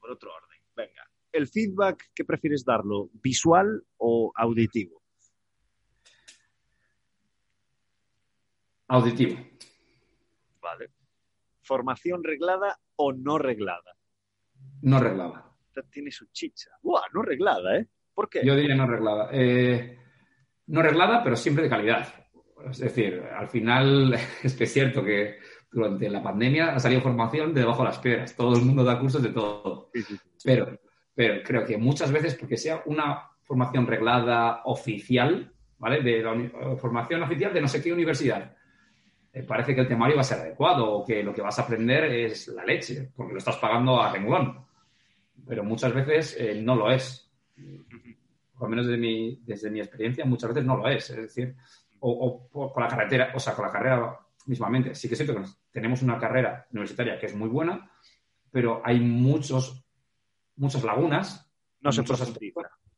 [0.00, 0.60] por otro orden.
[0.76, 1.08] Venga.
[1.32, 3.10] ¿El feedback qué prefieres darlo?
[3.14, 5.02] ¿Visual o auditivo?
[8.88, 9.38] Auditivo.
[10.60, 10.90] Vale.
[11.62, 13.96] ¿Formación reglada o no reglada?
[14.82, 15.50] No reglada.
[15.90, 16.70] Tiene su chicha.
[16.82, 17.02] ¡Buah!
[17.12, 17.88] No reglada, ¿eh?
[18.14, 18.42] ¿Por qué?
[18.44, 19.28] Yo diría no reglada.
[19.32, 19.98] Eh,
[20.66, 22.14] no reglada, pero siempre de calidad.
[22.70, 25.38] Es decir, al final es que es cierto que
[25.74, 28.36] durante la pandemia ha salido formación de debajo de las piedras.
[28.36, 29.90] Todo el mundo da cursos de todo.
[29.92, 30.22] Sí, sí, sí.
[30.44, 30.78] Pero,
[31.14, 36.00] pero creo que muchas veces, porque sea una formación reglada oficial, ¿vale?
[36.00, 38.56] De la formación oficial de no sé qué universidad,
[39.32, 41.62] eh, parece que el temario va a ser adecuado o que lo que vas a
[41.62, 44.64] aprender es la leche, porque lo estás pagando a renglón.
[45.44, 47.28] Pero muchas veces eh, no lo es.
[48.52, 51.10] Por lo menos desde mi, desde mi experiencia, muchas veces no lo es.
[51.10, 51.56] Es decir,
[51.98, 54.94] o, o con la carretera, o sea, con la carrera mismamente.
[54.94, 55.40] Sí que siento que
[55.74, 57.90] tenemos una carrera universitaria que es muy buena,
[58.52, 59.84] pero hay muchos,
[60.54, 61.50] muchas lagunas
[61.80, 62.04] no se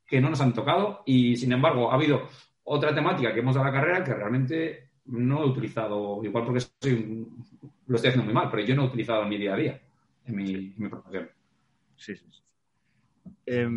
[0.07, 2.29] que no nos han tocado y, sin embargo, ha habido
[2.65, 6.61] otra temática que hemos dado a la carrera que realmente no he utilizado, igual porque
[6.61, 7.27] soy,
[7.87, 9.83] lo estoy haciendo muy mal, pero yo no he utilizado en mi día a día,
[10.27, 11.31] en mi, en mi profesión.
[11.97, 12.43] Sí, sí, sí.
[13.47, 13.69] Eh,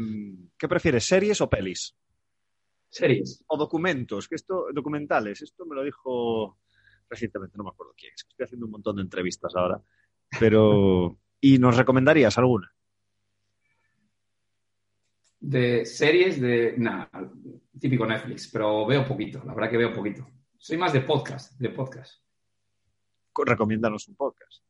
[0.58, 1.96] ¿Qué prefieres, series o pelis?
[2.90, 3.46] Series.
[3.48, 5.42] O documentos, que esto, documentales.
[5.42, 6.58] Esto me lo dijo
[7.10, 8.14] recientemente, no me acuerdo quién.
[8.14, 9.82] Es que estoy haciendo un montón de entrevistas ahora.
[10.40, 11.18] Pero.
[11.42, 12.70] ¿Y nos recomendarías alguna?
[15.40, 16.76] De series, de.
[16.78, 17.10] Nada,
[17.80, 20.28] típico Netflix, pero veo poquito, la verdad que veo poquito.
[20.58, 22.22] Soy más de podcast, de podcast.
[23.46, 24.64] Recomiéndanos un podcast.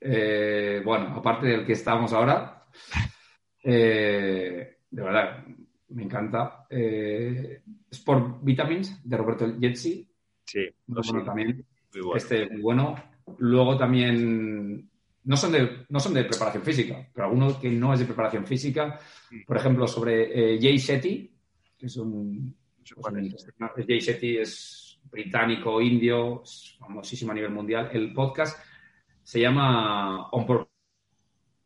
[0.00, 2.66] Eh, bueno, aparte del que estamos ahora,
[3.62, 5.44] eh, de verdad,
[5.88, 6.66] me encanta.
[6.70, 10.08] Eh, Sport Vitamins, de Roberto Jetsi.
[10.44, 11.66] Sí, muy bueno también.
[11.94, 12.16] Muy bueno.
[12.16, 12.94] Este muy bueno.
[13.38, 14.90] Luego también,
[15.24, 18.44] no son, de, no son de preparación física, pero alguno que no es de preparación
[18.44, 18.98] física,
[19.46, 21.32] por ejemplo, sobre Jay Shetty,
[21.78, 22.54] que es un
[23.86, 27.90] Jay Shetty es británico, indio, es famosísimo a nivel mundial.
[27.92, 28.58] El podcast
[29.22, 30.70] se llama On Purpose.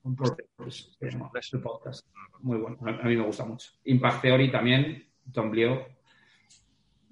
[0.02, 2.06] On Purpose es el podcast.
[2.40, 3.70] Muy bueno, a mí me gusta mucho.
[3.84, 5.95] Impact Theory también, Tom Bleo.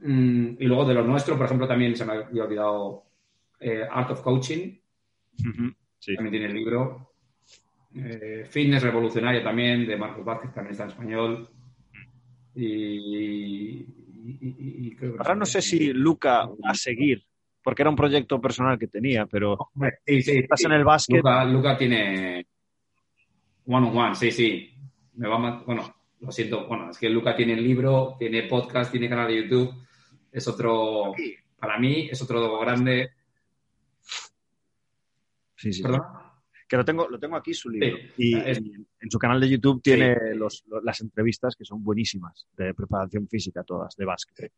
[0.07, 3.05] Mm, y luego de lo nuestro, por ejemplo, también se me había olvidado
[3.59, 4.77] eh, Art of Coaching.
[5.39, 5.75] Uh -huh.
[5.99, 6.15] sí.
[6.15, 7.11] También tiene el libro.
[7.97, 11.49] Eh, Fitness Revolucionaria también, de Marcos Vázquez, también está en español.
[12.55, 17.25] Y, y, y, y creo que Ahora no sé si Luca va a seguir,
[17.63, 19.71] porque era un proyecto personal que tenía, pero
[20.07, 20.67] sí, sí, estás sí.
[20.67, 21.17] en el básquet.
[21.17, 22.47] Luca, Luca, tiene
[23.67, 24.71] one on one, sí, sí.
[25.15, 29.09] Me va más, bueno, lo siento, bueno, es que Luca tiene libro, tiene podcast, tiene
[29.09, 29.84] canal de YouTube,
[30.35, 31.15] es otro,
[31.59, 33.11] para mí, es otro grande.
[35.57, 35.83] Sí, sí.
[35.83, 36.03] ¿Perdón?
[36.67, 37.97] que lo tengo, lo tengo aquí su libro.
[37.97, 40.37] Sí, y es, en, en, su canal de YouTube tiene sí.
[40.39, 44.53] los, los, las entrevistas que son buenísimas, de preparación física todas, de básquet.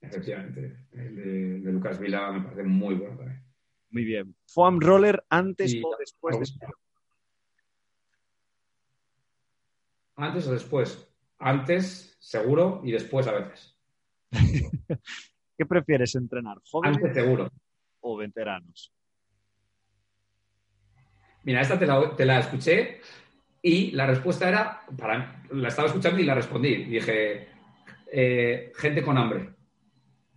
[0.00, 0.86] Efectivamente.
[0.92, 3.42] El de, de, Lucas Vila me parece muy bueno también.
[3.90, 4.36] Muy bien.
[4.46, 6.66] ¿Foam roller antes y, o después de?
[10.16, 11.08] Antes o después.
[11.38, 13.79] Antes, seguro, y después a veces.
[15.56, 16.58] ¿Qué prefieres entrenar?
[16.70, 17.50] ¿Jóvenes Antes seguro.
[18.00, 18.92] o veteranos?
[21.44, 23.00] Mira, esta te la, te la, escuché
[23.62, 26.84] y la respuesta era, para, la estaba escuchando y la respondí.
[26.84, 27.48] Dije,
[28.12, 29.54] eh, gente con hambre.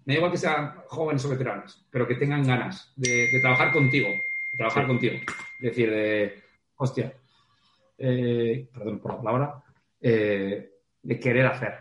[0.05, 3.71] Me da igual que sean jóvenes o veteranos, pero que tengan ganas de, de trabajar
[3.71, 4.87] contigo, de trabajar sí.
[4.87, 5.15] contigo.
[5.59, 6.43] Es decir, de,
[6.75, 7.13] hostia,
[7.97, 9.63] eh, perdón por la palabra,
[10.01, 10.71] eh,
[11.01, 11.73] de querer hacer.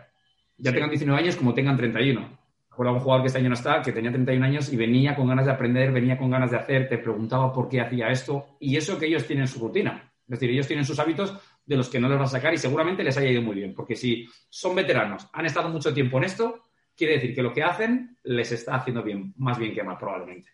[0.57, 0.75] Ya sí.
[0.75, 2.43] tengan 19 años como tengan 31
[2.73, 5.15] recuerdo a un jugador que este año no está, que tenía 31 años y venía
[5.15, 8.57] con ganas de aprender, venía con ganas de hacer, te preguntaba por qué hacía esto,
[8.59, 10.11] y eso que ellos tienen su rutina.
[10.27, 12.57] Es decir, ellos tienen sus hábitos de los que no les va a sacar y
[12.57, 16.23] seguramente les haya ido muy bien, porque si son veteranos, han estado mucho tiempo en
[16.23, 16.63] esto,
[16.97, 20.49] quiere decir que lo que hacen les está haciendo bien, más bien que mal, probablemente.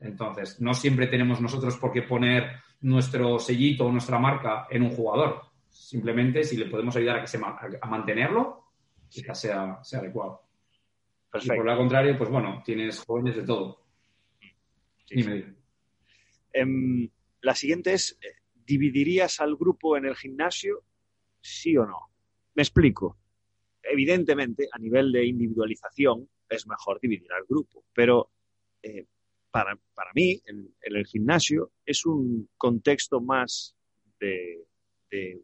[0.00, 4.90] Entonces, no siempre tenemos nosotros por qué poner nuestro sellito o nuestra marca en un
[4.90, 5.42] jugador.
[5.68, 8.61] Simplemente si le podemos ayudar a, que se, a mantenerlo,
[9.12, 10.42] quizás sea, sea adecuado.
[11.40, 13.86] Y por lo contrario, pues bueno, tienes jóvenes de todo.
[15.06, 15.24] Sí,
[16.52, 17.08] em,
[17.40, 20.84] la siguiente es, eh, ¿dividirías al grupo en el gimnasio?
[21.40, 22.10] Sí o no.
[22.54, 23.18] Me explico.
[23.82, 28.30] Evidentemente, a nivel de individualización, es mejor dividir al grupo, pero
[28.82, 29.06] eh,
[29.50, 29.74] para,
[30.14, 33.76] mí, en, el gimnasio, es un contexto más
[34.18, 34.66] de,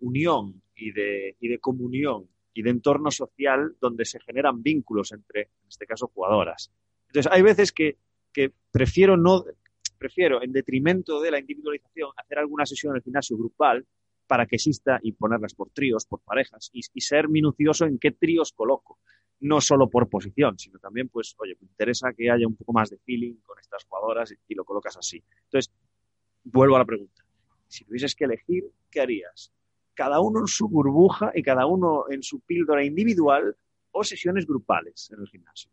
[0.01, 5.43] unión y de, y de comunión y de entorno social donde se generan vínculos entre,
[5.43, 6.73] en este caso, jugadoras.
[7.07, 7.99] Entonces, hay veces que,
[8.33, 9.45] que prefiero no,
[9.97, 13.87] prefiero, en detrimento de la individualización, hacer alguna sesión en el gimnasio grupal
[14.27, 18.53] para que exista y ponerlas por tríos, por parejas, y, ser minucioso en qué tríos
[18.53, 18.99] coloco.
[19.39, 22.91] No solo por posición, sino también, pues, oye, me interesa que haya un poco más
[22.91, 25.23] de feeling con estas jugadoras y, lo colocas así.
[25.45, 25.73] Entonces,
[26.43, 27.23] vuelvo a la pregunta.
[27.69, 29.53] Si tuvieses que elegir, ¿qué harías?
[29.99, 33.57] ¿Cada uno en su burbuja y cada uno en su píldora individual
[33.91, 35.73] o sesiones grupales en el gimnasio?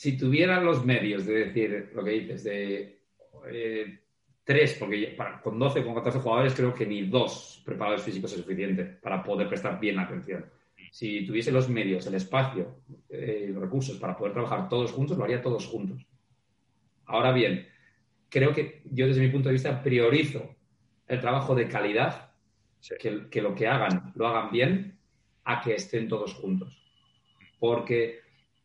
[0.00, 3.02] si tuvieran los medios de decir lo que dices, de
[3.48, 3.98] eh,
[4.44, 8.84] tres, porque con 12, con 14 jugadores creo que ni dos preparadores físicos es suficiente
[8.84, 10.46] para poder prestar bien atención.
[10.90, 15.24] Si tuviese los medios, el espacio, eh, los recursos para poder trabajar todos juntos, lo
[15.24, 16.06] haría todos juntos.
[17.06, 17.66] Ahora bien,
[18.28, 20.56] creo que yo desde mi punto de vista priorizo
[21.10, 22.30] el trabajo de calidad,
[22.98, 24.98] que, que lo que hagan lo hagan bien,
[25.44, 26.80] a que estén todos juntos.
[27.58, 28.20] Porque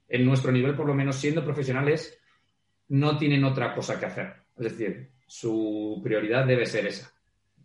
[0.07, 2.19] en nuestro nivel, por lo menos siendo profesionales,
[2.89, 4.33] no tienen otra cosa que hacer.
[4.55, 7.11] Es decir, su prioridad debe ser esa.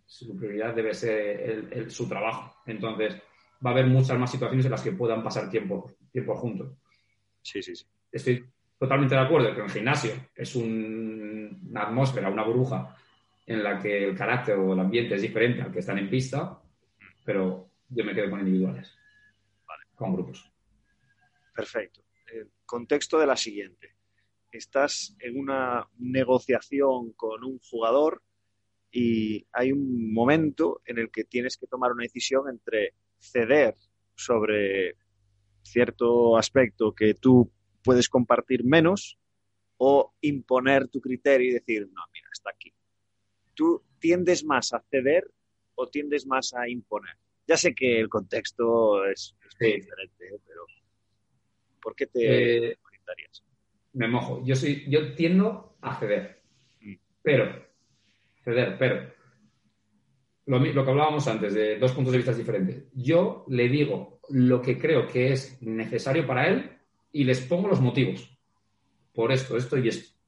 [0.07, 2.57] Su prioridad debe ser su trabajo.
[2.67, 3.17] Entonces,
[3.65, 6.73] va a haber muchas más situaciones en las que puedan pasar tiempo, tiempo juntos.
[7.43, 7.85] Sí, sí, sí.
[8.11, 8.47] Estoy
[8.79, 12.97] totalmente de acuerdo que el gimnasio es una atmósfera, una burbuja
[13.51, 16.61] en la que el carácter o el ambiente es diferente al que están en pista,
[17.25, 18.97] pero yo me quedo con individuales,
[19.95, 20.51] con grupos.
[21.55, 22.01] Perfecto
[22.33, 23.97] el contexto de la siguiente.
[24.53, 28.23] Estás en una negociación con un jugador
[28.91, 33.77] y hay un momento en el que tienes que tomar una decisión entre ceder
[34.15, 34.97] sobre
[35.63, 39.19] cierto aspecto que tú puedes compartir menos
[39.77, 42.73] o imponer tu criterio y decir, no, mira, está aquí.
[43.61, 45.31] ¿Tú tiendes más a ceder
[45.75, 47.15] o tiendes más a imponer?
[47.47, 50.41] Ya sé que el contexto es, diferente, ¿eh?
[50.47, 50.63] pero
[51.83, 52.79] ¿Por qué te eh,
[53.93, 54.43] Me mojo.
[54.47, 56.41] Yo, soy, yo tiendo a ceder.
[56.81, 56.95] Mm.
[57.21, 57.67] Pero,
[58.43, 59.13] ceder, pero.
[60.47, 62.85] Lo, que hablábamos antes, de dos puntos de vista diferentes.
[62.95, 66.79] Yo le digo lo que creo que es necesario para él
[67.13, 68.27] y les pongo los motivos.
[69.13, 70.19] Por esto, esto y esto.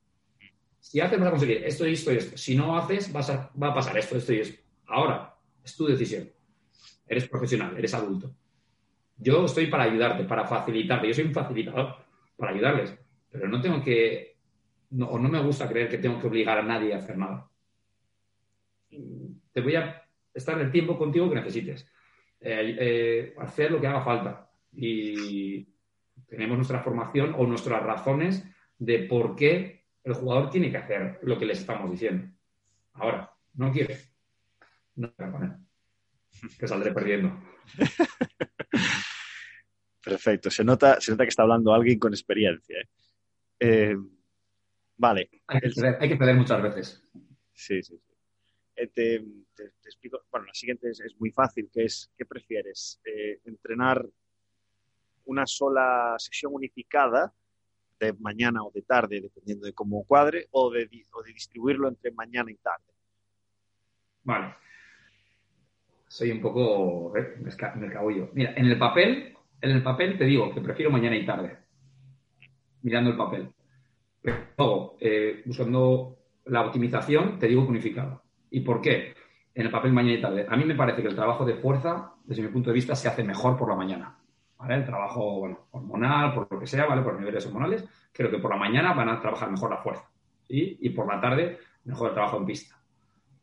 [0.82, 2.36] Si haces, vas a conseguir esto y esto y esto.
[2.36, 4.60] Si no haces, va a pasar esto, esto y esto.
[4.86, 5.32] Ahora,
[5.64, 6.28] es tu decisión.
[7.06, 8.34] Eres profesional, eres adulto.
[9.16, 11.06] Yo estoy para ayudarte, para facilitarte.
[11.06, 11.94] Yo soy un facilitador
[12.36, 12.98] para ayudarles,
[13.30, 14.38] pero no tengo que,
[14.98, 17.48] o no me gusta creer que tengo que obligar a nadie a hacer nada.
[18.90, 20.02] Te voy a
[20.34, 21.88] estar el tiempo contigo que necesites.
[22.40, 24.50] Eh, eh, hacer lo que haga falta.
[24.72, 25.64] Y
[26.26, 28.44] tenemos nuestra formación o nuestras razones
[28.78, 32.28] de por qué el jugador tiene que hacer lo que les estamos diciendo.
[32.94, 33.98] Ahora, no quiere.
[34.96, 35.50] No voy a poner.
[36.58, 37.38] Que saldré perdiendo.
[40.04, 40.50] Perfecto.
[40.50, 42.80] Se nota, se nota que está hablando alguien con experiencia.
[42.80, 42.88] ¿eh?
[43.60, 43.96] Eh,
[44.96, 45.30] vale.
[45.46, 47.04] Hay que, ceder, muchas veces.
[47.52, 47.96] Sí, sí.
[47.96, 48.14] sí.
[48.74, 49.16] Eh, te,
[49.84, 50.24] explico.
[50.30, 53.00] Bueno, la siguiente es, muy fácil, que es, ¿qué prefieres?
[53.44, 54.04] ¿Entrenar
[55.24, 57.32] una sola sesión unificada
[58.06, 62.10] de mañana o de tarde, dependiendo de cómo cuadre, o de, o de distribuirlo entre
[62.12, 62.84] mañana y tarde?
[64.24, 64.54] Vale.
[66.08, 67.12] Soy un poco...
[67.76, 68.30] me cago yo.
[68.34, 69.32] Mira, en el papel
[69.62, 71.56] en el papel te digo que prefiero mañana y tarde,
[72.82, 73.48] mirando el papel.
[74.20, 75.44] Pero luego, eh,
[76.46, 78.22] la optimización, te digo unificado.
[78.50, 79.14] ¿Y por qué?
[79.54, 80.46] En el papel mañana y tarde.
[80.48, 83.06] A mí me parece que el trabajo de fuerza, desde mi punto de vista, se
[83.06, 84.18] hace mejor por la mañana.
[84.68, 87.02] El trabajo hormonal, por lo que sea, ¿vale?
[87.02, 90.08] por niveles hormonales, creo que por la mañana van a trabajar mejor la fuerza.
[90.48, 92.76] Y por la tarde, mejor el trabajo en pista.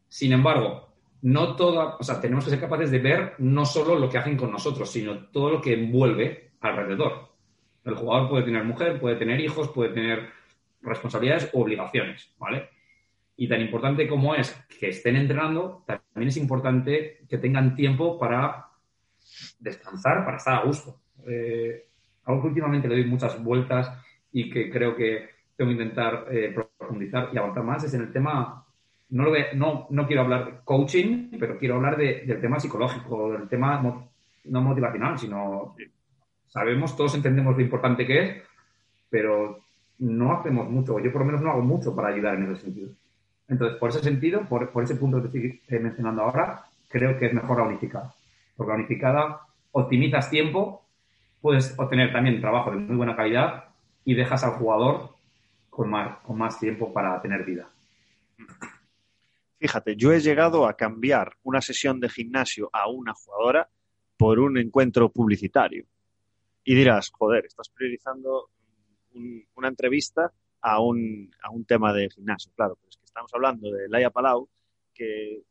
[0.08, 0.90] Sin embargo,
[1.22, 4.38] no toda, o sea, tenemos que ser capaces de ver no solo lo que hacen
[4.38, 7.30] con nosotros, sino todo lo que envuelve alrededor.
[7.84, 10.30] El jugador puede tener mujer, puede tener hijos, puede tener
[10.82, 12.70] responsabilidades o obligaciones, ¿vale?
[13.36, 18.68] Y tan importante como es que estén entrenando, también es importante que tengan tiempo para
[19.60, 21.00] descansar, para estar a gusto.
[21.30, 21.86] Eh,
[22.26, 23.92] algo que últimamente le doy muchas vueltas
[24.32, 28.12] y que creo que tengo que intentar eh, profundizar y avanzar más es en el
[28.12, 28.66] tema
[29.10, 33.82] no, lo no, no quiero hablar coaching, pero quiero hablar del tema psicológico, del tema
[33.82, 35.76] no motivacional, sino
[36.48, 38.44] sabemos, todos entendemos lo importante que es,
[39.10, 39.60] pero
[40.00, 42.92] no hacemos mucho, yo por lo menos no hago mucho para ayudar en ese sentido.
[43.48, 47.58] Entonces, por ese sentido, por, ese punto que estoy mencionando ahora, creo que es mejor
[47.58, 48.14] la unificada.
[48.56, 50.86] Porque la unificada optimizas tiempo,
[51.42, 53.66] puedes obtener también trabajo de muy buena calidad
[54.06, 55.16] y dejas al jugador
[55.70, 57.70] con más, con más tiempo para tener vida.
[59.60, 63.70] Fíjate, yo he llegado a cambiar una sesión de gimnasio a una jugadora
[64.18, 65.86] por un encuentro publicitario.
[66.64, 68.50] Y dirás, joder, estás priorizando
[69.56, 70.32] una entrevista
[70.62, 72.52] a un, a un tema de gimnasio.
[72.56, 74.50] Claro, pero es que estamos hablando de Laia Palau,
[74.94, 75.44] que,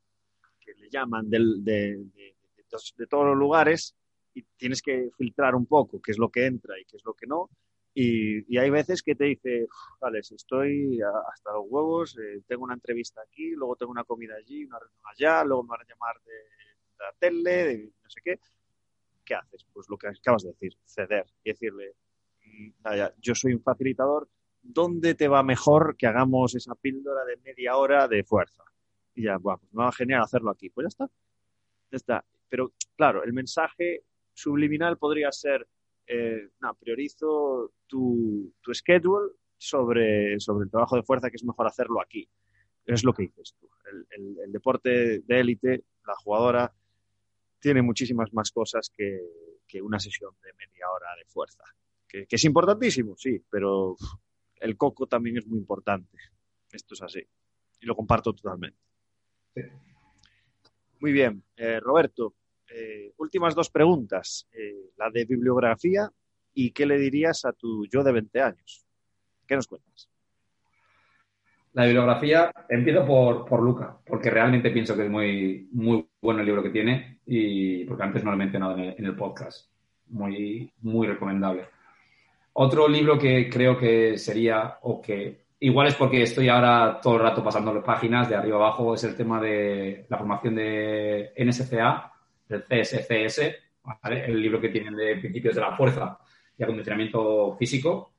[0.77, 3.97] le llaman de, de, todos los lugares
[4.39, 7.15] y tienes que filtrar un poco qué es lo que entra y qué es lo
[7.15, 7.51] que no.
[7.95, 9.67] Y, hay veces que te dice,
[10.01, 14.65] vale, estoy hasta los huevos, eh, tengo una entrevista aquí, luego tengo una comida allí,
[14.65, 16.33] una reunión allá, luego me van a llamar de,
[16.99, 18.39] la tele, de no sé qué.
[19.25, 19.67] ¿Qué haces?
[19.73, 21.95] Pues lo que acabas de decir, ceder y decirle,
[22.81, 24.29] vaya, yo soy un facilitador,
[24.63, 28.63] ¿dónde te va mejor que hagamos esa píldora de media hora de fuerza?
[29.15, 30.71] Y ya, bueno, pues me va genial hacerlo aquí.
[30.71, 31.07] Pues ya está.
[31.91, 32.25] Ya está.
[32.49, 34.05] Pero claro, el mensaje
[34.39, 35.67] subliminal podría ser,
[36.07, 41.67] eh, no, priorizo tu, tu schedule sobre, sobre el trabajo de fuerza, que es mejor
[41.67, 42.29] hacerlo aquí.
[42.85, 43.69] Es lo que dices tú.
[44.11, 46.75] El, deporte de élite, la jugadora,
[47.61, 49.21] tiene muchísimas más cosas que,
[49.67, 51.65] que una sesión de media hora de fuerza
[52.09, 53.97] que, es importantísimo, sí, pero
[54.61, 56.17] el coco también es muy importante.
[56.73, 57.21] Esto es así.
[57.81, 58.79] Y lo comparto totalmente.
[61.01, 61.45] Muy bien.
[61.57, 62.35] Eh, Roberto,
[62.71, 64.49] eh, últimas dos preguntas.
[64.53, 66.11] Eh, la de bibliografía
[66.55, 68.85] y qué le dirías a tu yo de 20 años.
[69.47, 70.11] ¿Qué nos cuentas?
[71.75, 76.47] La bibliografía, empiezo por, por Luca, porque realmente pienso que es muy, muy bueno el
[76.47, 79.71] libro que tiene y porque antes no lo he mencionado en el, en el podcast.
[80.09, 81.67] Muy, muy recomendable.
[82.55, 87.23] Otro libro que creo que sería, o que igual es porque estoy ahora todo el
[87.23, 92.13] rato pasando las páginas de arriba abajo, es el tema de la formación de NSCA,
[92.49, 93.41] del CSCS,
[94.05, 96.19] el libro que tienen de principios de la fuerza
[96.57, 98.13] y acondicionamiento físico.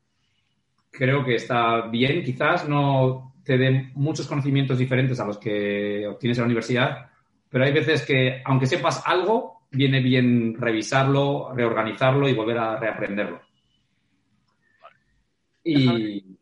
[0.91, 6.37] Creo que está bien, quizás no te den muchos conocimientos diferentes a los que obtienes
[6.37, 7.09] en la universidad,
[7.49, 13.41] pero hay veces que, aunque sepas algo, viene bien revisarlo, reorganizarlo y volver a reaprenderlo.
[15.63, 16.37] Y,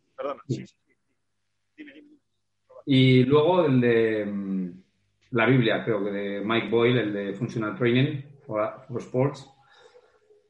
[2.85, 4.83] y luego el de mm,
[5.31, 9.49] la Biblia, creo que de Mike Boyle, el de Functional Training for, Sports.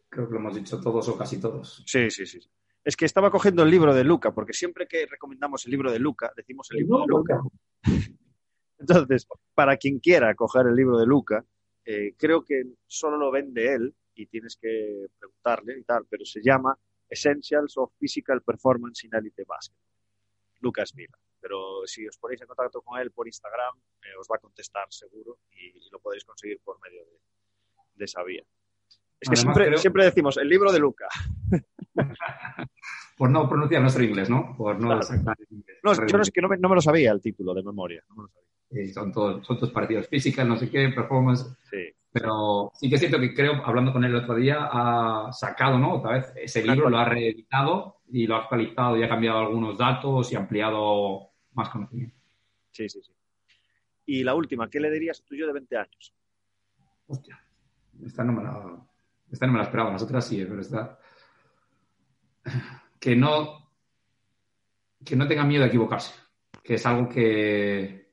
[0.10, 1.84] Creo que lo hemos dicho todos o casi todos.
[1.86, 2.40] Sí, sí, sí.
[2.84, 6.00] Es que estaba cogiendo el libro de Luca, porque siempre que recomendamos el libro de
[6.00, 7.42] Luca, decimos el libro de Luca.
[8.80, 11.44] Entonces, para quien quiera coger el libro de Luca,
[11.84, 16.42] eh, creo que solo lo vende él y tienes que preguntarle y tal, pero se
[16.42, 16.78] llama
[17.10, 19.76] Essentials of Physical Performance in Elite Basket.
[20.60, 21.18] Lucas Mila.
[21.48, 23.74] Pero si os ponéis en contacto con él por Instagram,
[24.04, 27.04] eh, os va a contestar seguro y, lo podéis conseguir por medio
[27.96, 28.44] de, esa vía.
[29.22, 31.08] Es que siempre, decimos el libro de Luca.
[33.18, 34.56] por no pronunciar nuestro inglés, ¿no?
[34.58, 35.02] Por no, no
[36.06, 38.04] yo es que no me, no me, lo sabía el título de memoria.
[38.10, 38.94] No me lo sabía.
[38.94, 40.10] son, todos, son todos partidos.
[40.10, 41.48] Física, no sé qué, performance.
[41.72, 41.96] Sí.
[42.12, 45.80] Pero sí que es cierto que creo, hablando con él el otro día, ha sacado,
[45.80, 45.96] ¿no?
[45.96, 49.78] Otra vez ese libro, lo ha reeditado y lo ha actualizado y ha cambiado algunos
[49.78, 51.27] datos y ha ampliado
[51.58, 52.16] más conocimiento.
[52.72, 53.12] Sí, sí, sí.
[54.06, 56.14] Y la última, ¿qué le dirías a tu yo de 20 años?
[57.08, 57.44] Hostia,
[58.06, 58.88] esta no me la,
[59.30, 61.00] esta no me la esperaba, las otras sí, pero esta...
[63.00, 63.70] Que no,
[65.04, 66.14] que no tenga miedo a equivocarse,
[66.64, 68.12] que es algo que,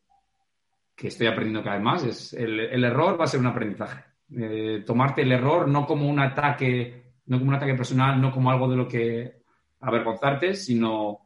[0.95, 4.05] que estoy aprendiendo cada vez más, es el, error va a ser un aprendizaje.
[4.37, 8.51] Eh, tomarte el error no como un ataque, no como un ataque personal, no como
[8.51, 9.43] algo de lo que
[9.81, 11.24] avergonzarte, sino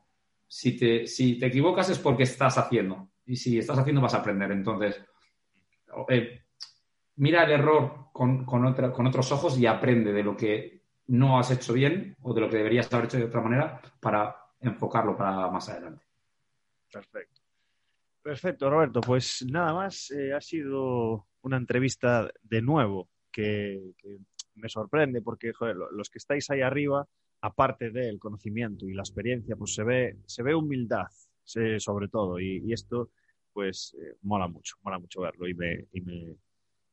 [0.49, 3.11] si te, si te equivocas es porque estás haciendo.
[3.27, 4.51] Y si estás haciendo vas a aprender.
[4.51, 5.01] Entonces,
[6.09, 6.45] eh,
[7.17, 8.67] mira el error con, con
[9.07, 10.79] otros ojos y aprende de lo que
[11.09, 14.37] no has hecho bien o de lo que deberías haber hecho de otra manera para
[14.61, 16.05] enfocarlo para más adelante.
[16.93, 17.43] Perfecto.
[18.23, 19.01] Perfecto, Roberto.
[19.01, 23.95] Pues nada más, eh, ha sido una entrevista de nuevo que,
[24.55, 25.53] me sorprende porque
[25.93, 27.07] los que estáis ahí arriba,
[27.41, 31.09] aparte del conocimiento y la experiencia, pues se ve, se ve humildad
[31.79, 33.11] sobre todo y, esto
[33.53, 36.37] pues eh, mola mucho, mola mucho verlo y me, y me,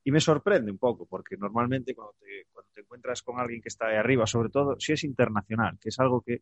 [0.03, 3.67] y me sorprende un poco porque normalmente cuando te, cuando te encuentras con alguien que
[3.67, 6.41] está ahí arriba, sobre todo si es internacional, que es algo que,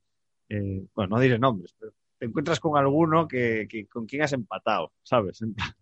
[0.50, 4.94] eh, bueno, no diré nombres, pero te encuentras con alguno que, con quien has empatado,
[5.04, 5.42] ¿sabes?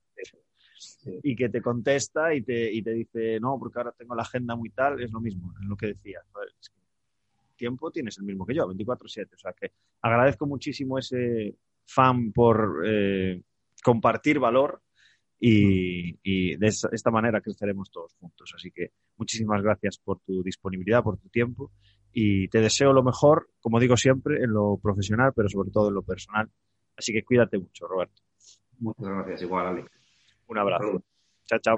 [1.24, 4.56] Y que te contesta y te, y te dice, no, porque ahora tengo la agenda
[4.56, 6.22] muy tal, es lo mismo, es lo que decía.
[7.62, 9.36] Tiempo tienes el mismo que yo, 24/7.
[9.36, 11.56] O sea que agradezco muchísimo ese
[11.86, 13.44] fan por eh,
[13.84, 14.82] compartir valor
[15.40, 18.52] y, de esta manera creceremos todos juntos.
[18.56, 21.72] Así que muchísimas gracias por tu disponibilidad, por tu tiempo
[22.12, 25.96] y te deseo lo mejor, como digo siempre, en lo profesional, pero sobre todo en
[25.96, 26.50] lo personal.
[26.98, 28.22] Así que cuídate mucho, Roberto.
[28.80, 29.86] Muchas gracias, igual, Ale.
[30.48, 31.04] Un abrazo.
[31.46, 31.78] Chao, chao.